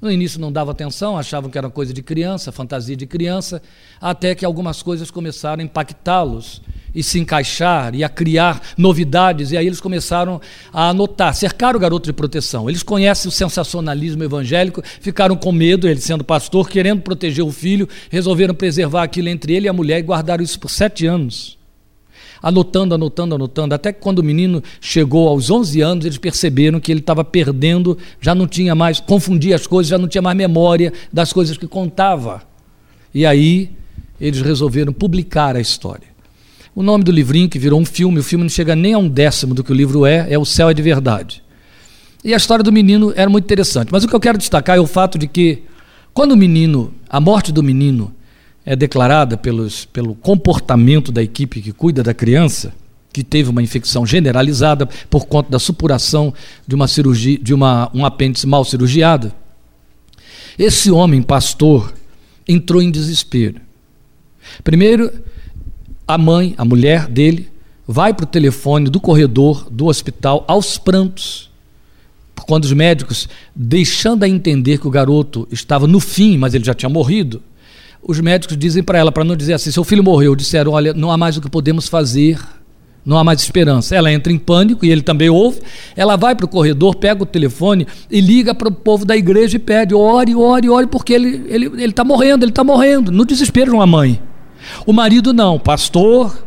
[0.06, 3.60] No início não dava atenção, achavam que era coisa de criança, fantasia de criança,
[4.00, 6.62] até que algumas coisas começaram a impactá-los
[6.94, 10.40] e se encaixar e a criar novidades, e aí eles começaram
[10.72, 12.70] a anotar, cercar o garoto de proteção.
[12.70, 17.88] Eles conhecem o sensacionalismo evangélico, ficaram com medo, ele sendo pastor, querendo proteger o filho,
[18.08, 21.55] resolveram preservar aquilo entre ele e a mulher e guardaram isso por sete anos
[22.46, 26.92] anotando, anotando, anotando, até que quando o menino chegou aos 11 anos, eles perceberam que
[26.92, 30.92] ele estava perdendo, já não tinha mais, confundia as coisas, já não tinha mais memória
[31.12, 32.42] das coisas que contava.
[33.12, 33.72] E aí
[34.20, 36.06] eles resolveram publicar a história.
[36.72, 39.08] O nome do livrinho, que virou um filme, o filme não chega nem a um
[39.08, 41.42] décimo do que o livro é, é O Céu é de Verdade.
[42.22, 43.88] E a história do menino era muito interessante.
[43.90, 45.64] Mas o que eu quero destacar é o fato de que,
[46.14, 48.14] quando o menino, a morte do menino,
[48.66, 52.74] é declarada pelos, pelo comportamento da equipe que cuida da criança,
[53.12, 56.34] que teve uma infecção generalizada por conta da supuração
[56.66, 59.32] de uma cirurgia, de uma, um apêndice mal cirurgiado.
[60.58, 61.94] Esse homem, pastor,
[62.46, 63.60] entrou em desespero.
[64.64, 65.12] Primeiro,
[66.06, 67.48] a mãe, a mulher dele,
[67.86, 71.48] vai para o telefone do corredor do hospital aos prantos.
[72.46, 76.74] Quando os médicos, deixando a entender que o garoto estava no fim, mas ele já
[76.74, 77.42] tinha morrido,
[78.06, 81.10] os médicos dizem para ela, para não dizer assim, seu filho morreu, disseram, olha, não
[81.10, 82.38] há mais o que podemos fazer,
[83.04, 83.94] não há mais esperança.
[83.94, 85.60] Ela entra em pânico e ele também ouve.
[85.96, 89.56] Ela vai para o corredor, pega o telefone e liga para o povo da igreja
[89.56, 93.12] e pede: ore, ore, ore, porque ele está ele, ele tá morrendo, ele está morrendo.
[93.12, 94.20] No desespero de uma mãe.
[94.84, 96.45] O marido não, pastor,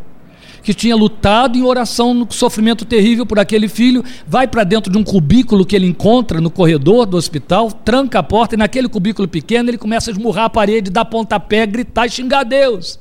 [0.64, 4.98] que tinha lutado em oração no sofrimento terrível por aquele filho, vai para dentro de
[4.98, 9.28] um cubículo que ele encontra no corredor do hospital, tranca a porta e naquele cubículo
[9.28, 13.00] pequeno ele começa a esmurrar a parede, dar pontapé, gritar e xingar Deus.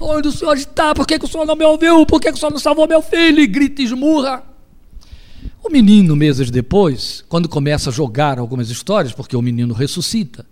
[0.00, 0.94] Onde o Senhor está?
[0.94, 2.06] Por que, que o Senhor não me ouviu?
[2.06, 3.40] Por que, que o Senhor não salvou meu filho?
[3.40, 4.42] E grita e esmurra.
[5.62, 10.46] O menino, meses depois, quando começa a jogar algumas histórias, porque o menino ressuscita,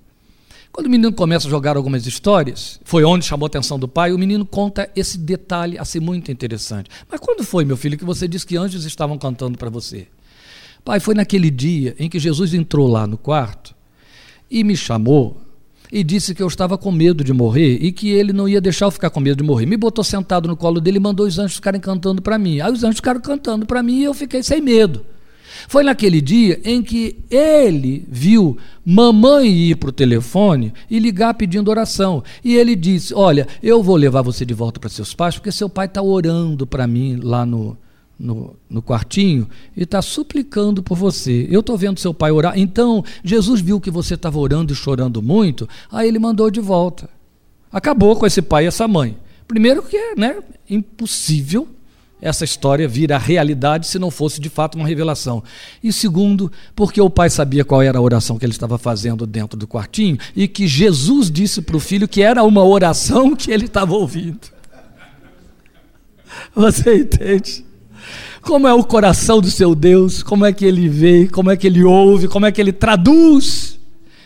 [0.72, 4.12] quando o menino começa a jogar algumas histórias, foi onde chamou a atenção do pai,
[4.12, 6.88] o menino conta esse detalhe assim muito interessante.
[7.10, 10.06] Mas quando foi, meu filho, que você disse que anjos estavam cantando para você?
[10.84, 13.74] Pai, foi naquele dia em que Jesus entrou lá no quarto
[14.50, 15.40] e me chamou
[15.90, 18.86] e disse que eu estava com medo de morrer e que ele não ia deixar
[18.86, 19.66] eu ficar com medo de morrer.
[19.66, 22.60] Me botou sentado no colo dele e mandou os anjos ficarem cantando para mim.
[22.60, 25.04] Aí os anjos ficaram cantando para mim e eu fiquei sem medo.
[25.66, 31.70] Foi naquele dia em que ele viu mamãe ir para o telefone e ligar pedindo
[31.70, 32.22] oração.
[32.44, 35.68] E ele disse: Olha, eu vou levar você de volta para seus pais, porque seu
[35.68, 37.76] pai está orando para mim lá no,
[38.18, 41.46] no, no quartinho e está suplicando por você.
[41.50, 42.58] Eu estou vendo seu pai orar.
[42.58, 47.08] Então, Jesus viu que você estava orando e chorando muito, aí ele mandou de volta.
[47.72, 49.16] Acabou com esse pai e essa mãe.
[49.46, 51.68] Primeiro que é né, impossível
[52.20, 55.42] essa história vira realidade se não fosse de fato uma revelação.
[55.82, 59.58] E segundo, porque o pai sabia qual era a oração que ele estava fazendo dentro
[59.58, 63.66] do quartinho e que Jesus disse para o filho que era uma oração que ele
[63.66, 64.40] estava ouvindo.
[66.54, 67.64] Você entende?
[68.40, 71.66] Como é o coração do seu Deus, como é que ele vê, como é que
[71.66, 73.78] ele ouve, como é que ele traduz.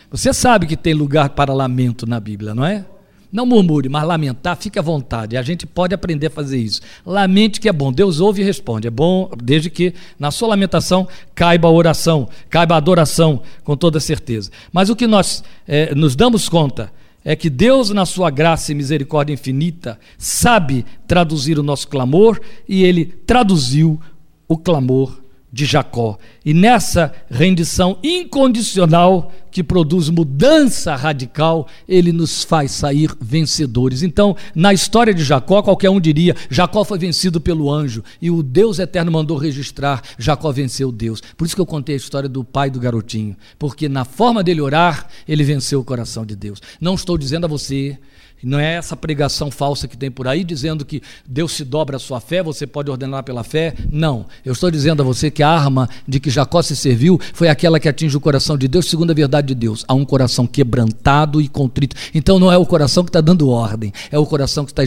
[0.09, 2.85] Você sabe que tem lugar para lamento na Bíblia, não é?
[3.33, 5.35] Não murmure, mas lamentar, fique à vontade.
[5.35, 6.81] A gente pode aprender a fazer isso.
[7.03, 7.91] Lamente que é bom.
[7.91, 8.85] Deus ouve e responde.
[8.85, 13.99] É bom, desde que na sua lamentação caiba a oração, caiba a adoração, com toda
[13.99, 14.51] certeza.
[14.71, 16.91] Mas o que nós é, nos damos conta
[17.25, 22.83] é que Deus, na sua graça e misericórdia infinita, sabe traduzir o nosso clamor e
[22.83, 23.99] ele traduziu
[24.47, 25.22] o clamor
[25.53, 26.17] de Jacó.
[26.43, 34.01] E nessa rendição incondicional, que produz mudança radical, ele nos faz sair vencedores.
[34.01, 38.41] Então, na história de Jacó, qualquer um diria: Jacó foi vencido pelo anjo, e o
[38.41, 41.21] Deus eterno mandou registrar: Jacó venceu Deus.
[41.37, 44.59] Por isso que eu contei a história do pai do garotinho, porque na forma dele
[44.59, 46.59] orar, ele venceu o coração de Deus.
[46.81, 47.99] Não estou dizendo a você
[48.43, 51.99] não é essa pregação falsa que tem por aí dizendo que Deus se dobra a
[51.99, 53.73] sua fé, você pode ordenar pela fé.
[53.89, 54.25] Não.
[54.43, 57.79] Eu estou dizendo a você que a arma de que Jacó se serviu foi aquela
[57.79, 59.85] que atinge o coração de Deus, segundo a verdade de Deus.
[59.87, 61.95] Há um coração quebrantado e contrito.
[62.13, 64.83] Então não é o coração que está dando ordem, é o coração que está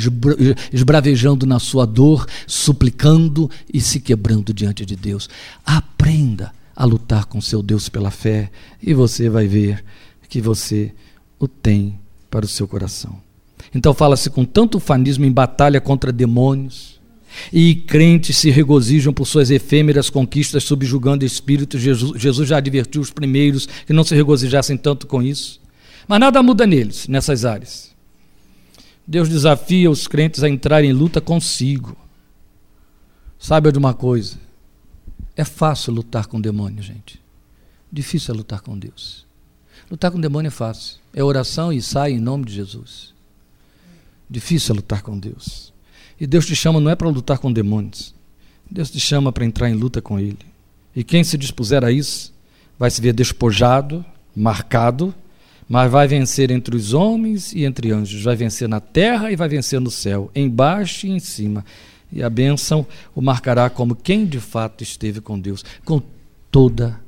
[0.72, 5.28] esbravejando na sua dor, suplicando e se quebrando diante de Deus.
[5.64, 8.50] Aprenda a lutar com seu Deus pela fé
[8.82, 9.82] e você vai ver
[10.28, 10.92] que você
[11.38, 11.98] o tem
[12.30, 13.26] para o seu coração.
[13.77, 16.99] Então fala-se com tanto fanismo em batalha contra demônios.
[17.53, 21.83] E crentes se regozijam por suas efêmeras conquistas, subjugando espíritos.
[21.83, 25.61] Jesus, Jesus já advertiu os primeiros que não se regozijassem tanto com isso.
[26.09, 27.95] Mas nada muda neles, nessas áreas.
[29.07, 31.95] Deus desafia os crentes a entrarem em luta consigo.
[33.39, 34.39] Saiba de uma coisa:
[35.37, 37.20] é fácil lutar com demônio, gente.
[37.93, 39.27] Difícil é lutar com Deus.
[39.91, 40.97] Lutar com demônio é fácil.
[41.12, 43.16] É oração e sai em nome de Jesus.
[44.29, 45.72] Difícil é lutar com Deus.
[46.20, 48.14] E Deus te chama não é para lutar com demônios.
[48.70, 50.39] Deus te chama para entrar em luta com Ele.
[50.95, 52.33] E quem se dispuser a isso
[52.79, 54.05] vai se ver despojado,
[54.35, 55.14] marcado,
[55.68, 58.22] mas vai vencer entre os homens e entre anjos.
[58.22, 61.64] Vai vencer na terra e vai vencer no céu, embaixo e em cima.
[62.11, 66.01] E a bênção o marcará como quem de fato esteve com Deus, com
[66.51, 67.01] toda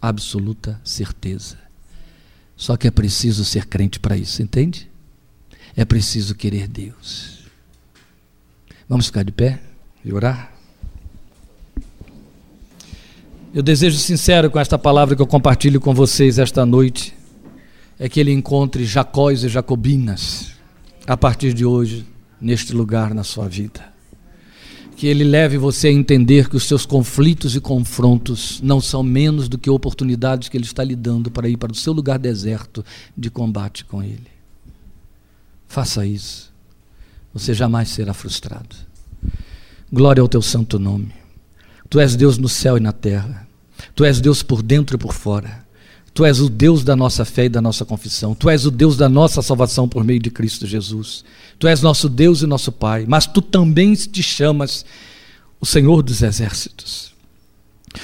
[0.00, 1.58] absoluta certeza.
[2.56, 4.87] Só que é preciso ser crente para isso, entende?
[5.78, 7.38] É preciso querer Deus.
[8.88, 9.60] Vamos ficar de pé
[10.04, 10.52] e orar?
[13.54, 17.14] Eu desejo sincero com esta palavra que eu compartilho com vocês esta noite,
[17.96, 20.50] é que ele encontre Jacóis e Jacobinas
[21.06, 22.04] a partir de hoje
[22.40, 23.94] neste lugar na sua vida.
[24.96, 29.48] Que ele leve você a entender que os seus conflitos e confrontos não são menos
[29.48, 32.84] do que oportunidades que ele está lhe dando para ir para o seu lugar deserto
[33.16, 34.37] de combate com ele.
[35.68, 36.52] Faça isso.
[37.32, 38.74] Você jamais será frustrado.
[39.92, 41.12] Glória ao teu santo nome.
[41.88, 43.46] Tu és Deus no céu e na terra.
[43.94, 45.66] Tu és Deus por dentro e por fora.
[46.12, 48.34] Tu és o Deus da nossa fé e da nossa confissão.
[48.34, 51.24] Tu és o Deus da nossa salvação por meio de Cristo Jesus.
[51.58, 53.04] Tu és nosso Deus e nosso Pai.
[53.06, 54.84] Mas tu também te chamas
[55.60, 57.12] o Senhor dos exércitos,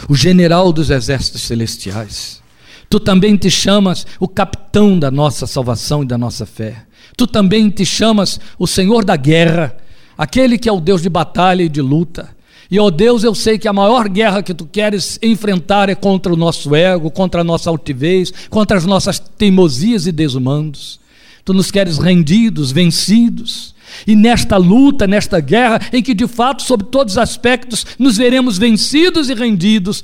[0.08, 2.42] o general dos exércitos celestiais.
[2.88, 6.86] Tu também te chamas o capitão da nossa salvação e da nossa fé.
[7.16, 9.76] Tu também te chamas o Senhor da guerra,
[10.16, 12.34] aquele que é o Deus de batalha e de luta.
[12.70, 16.32] E, ó Deus, eu sei que a maior guerra que tu queres enfrentar é contra
[16.32, 20.98] o nosso ego, contra a nossa altivez, contra as nossas teimosias e desumandos.
[21.44, 23.74] Tu nos queres rendidos, vencidos.
[24.06, 28.56] E nesta luta, nesta guerra, em que de fato, sob todos os aspectos, nos veremos
[28.56, 30.02] vencidos e rendidos,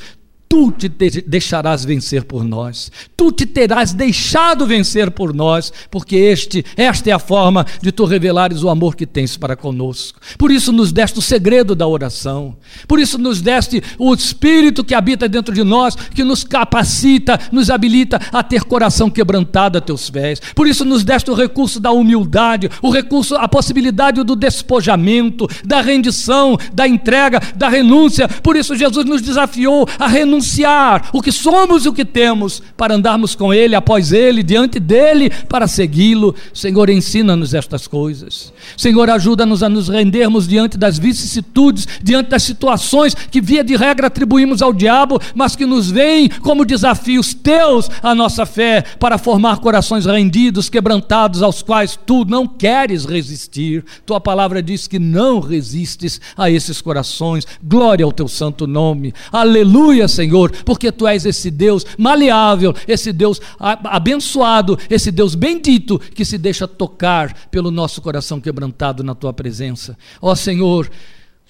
[0.51, 6.65] tu te deixarás vencer por nós, tu te terás deixado vencer por nós, porque este,
[6.77, 10.19] esta é a forma de tu revelares o amor que tens para conosco.
[10.37, 12.57] Por isso nos deste o segredo da oração,
[12.89, 17.71] por isso nos deste o Espírito que habita dentro de nós, que nos capacita, nos
[17.71, 20.41] habilita a ter coração quebrantado a teus pés.
[20.57, 25.81] Por isso nos deste o recurso da humildade, o recurso, a possibilidade do despojamento, da
[25.81, 28.29] rendição, da entrega, da renúncia.
[28.29, 32.63] Por isso Jesus nos desafiou a renunciar renunciar o que somos e o que temos
[32.77, 36.35] para andarmos com Ele, após Ele, diante dEle, para segui-lo.
[36.53, 38.53] Senhor, ensina-nos estas coisas.
[38.77, 44.07] Senhor, ajuda-nos a nos rendermos diante das vicissitudes, diante das situações que, via de regra,
[44.07, 49.59] atribuímos ao diabo, mas que nos vêm como desafios teus à nossa fé, para formar
[49.59, 53.85] corações rendidos, quebrantados, aos quais tu não queres resistir.
[54.07, 57.47] Tua palavra diz que não resistes a esses corações.
[57.63, 59.13] Glória ao teu santo nome.
[59.31, 60.30] Aleluia, Senhor,
[60.65, 66.67] porque tu és esse Deus maleável, esse Deus abençoado, esse Deus bendito que se deixa
[66.67, 69.97] tocar pelo nosso coração quebrantado na tua presença.
[70.21, 70.91] Ó Senhor,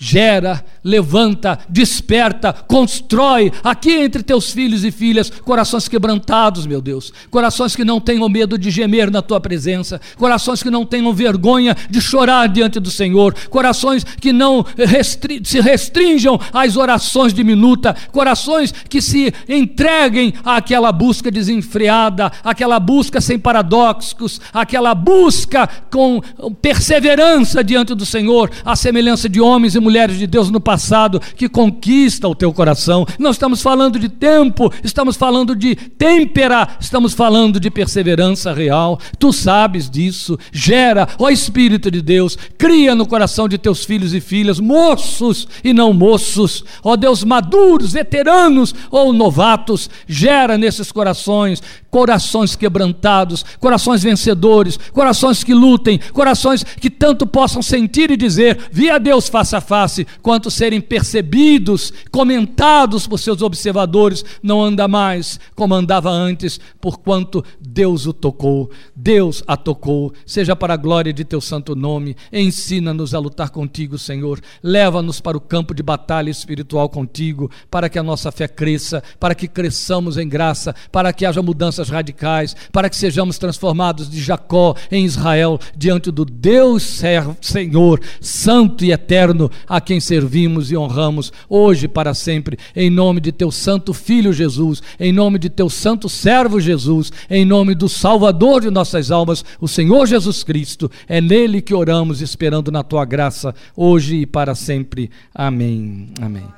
[0.02, 7.76] gera, levanta, desperta, constrói aqui entre teus filhos e filhas corações quebrantados, meu Deus, corações
[7.76, 12.00] que não tenham medo de gemer na tua presença, corações que não tenham vergonha de
[12.00, 19.02] chorar diante do Senhor, corações que não restri se restringam às orações diminutas, corações que
[19.02, 26.22] se entreguem àquela busca desenfreada, àquela busca sem paradoxos, àquela busca com
[26.62, 31.20] perseverança diante do Senhor, à semelhança de homens e mulheres mulheres de Deus no passado
[31.34, 33.04] que conquista o teu coração.
[33.18, 39.00] Não estamos falando de tempo, estamos falando de têmpera, estamos falando de perseverança real.
[39.18, 40.38] Tu sabes disso.
[40.52, 45.72] Gera, ó Espírito de Deus, cria no coração de teus filhos e filhas, moços e
[45.72, 51.60] não moços, ó Deus, maduros, veteranos ou novatos, gera nesses corações
[51.90, 58.98] corações quebrantados, corações vencedores, corações que lutem, corações que tanto possam sentir e dizer, via
[58.98, 59.79] Deus face a face,
[60.22, 68.06] quanto serem percebidos, comentados por seus observadores, não anda mais como andava antes, porquanto Deus
[68.06, 73.18] o tocou, Deus a tocou, seja para a glória de teu santo nome, ensina-nos a
[73.18, 78.30] lutar contigo, Senhor, leva-nos para o campo de batalha espiritual contigo, para que a nossa
[78.30, 82.96] fé cresça, para que cresçamos em graça, para que haja mudança mudanças radicais, para que
[82.96, 87.00] sejamos transformados de Jacó em Israel, diante do Deus
[87.40, 93.30] Senhor, Santo e Eterno, a quem servimos e honramos hoje para sempre, em nome de
[93.30, 98.62] teu Santo Filho Jesus, em nome de teu Santo Servo Jesus, em nome do Salvador
[98.62, 100.90] de nossas almas, o Senhor Jesus Cristo.
[101.08, 105.08] É nele que oramos, esperando na tua graça, hoje e para sempre.
[105.32, 106.08] Amém.
[106.20, 106.48] Amém.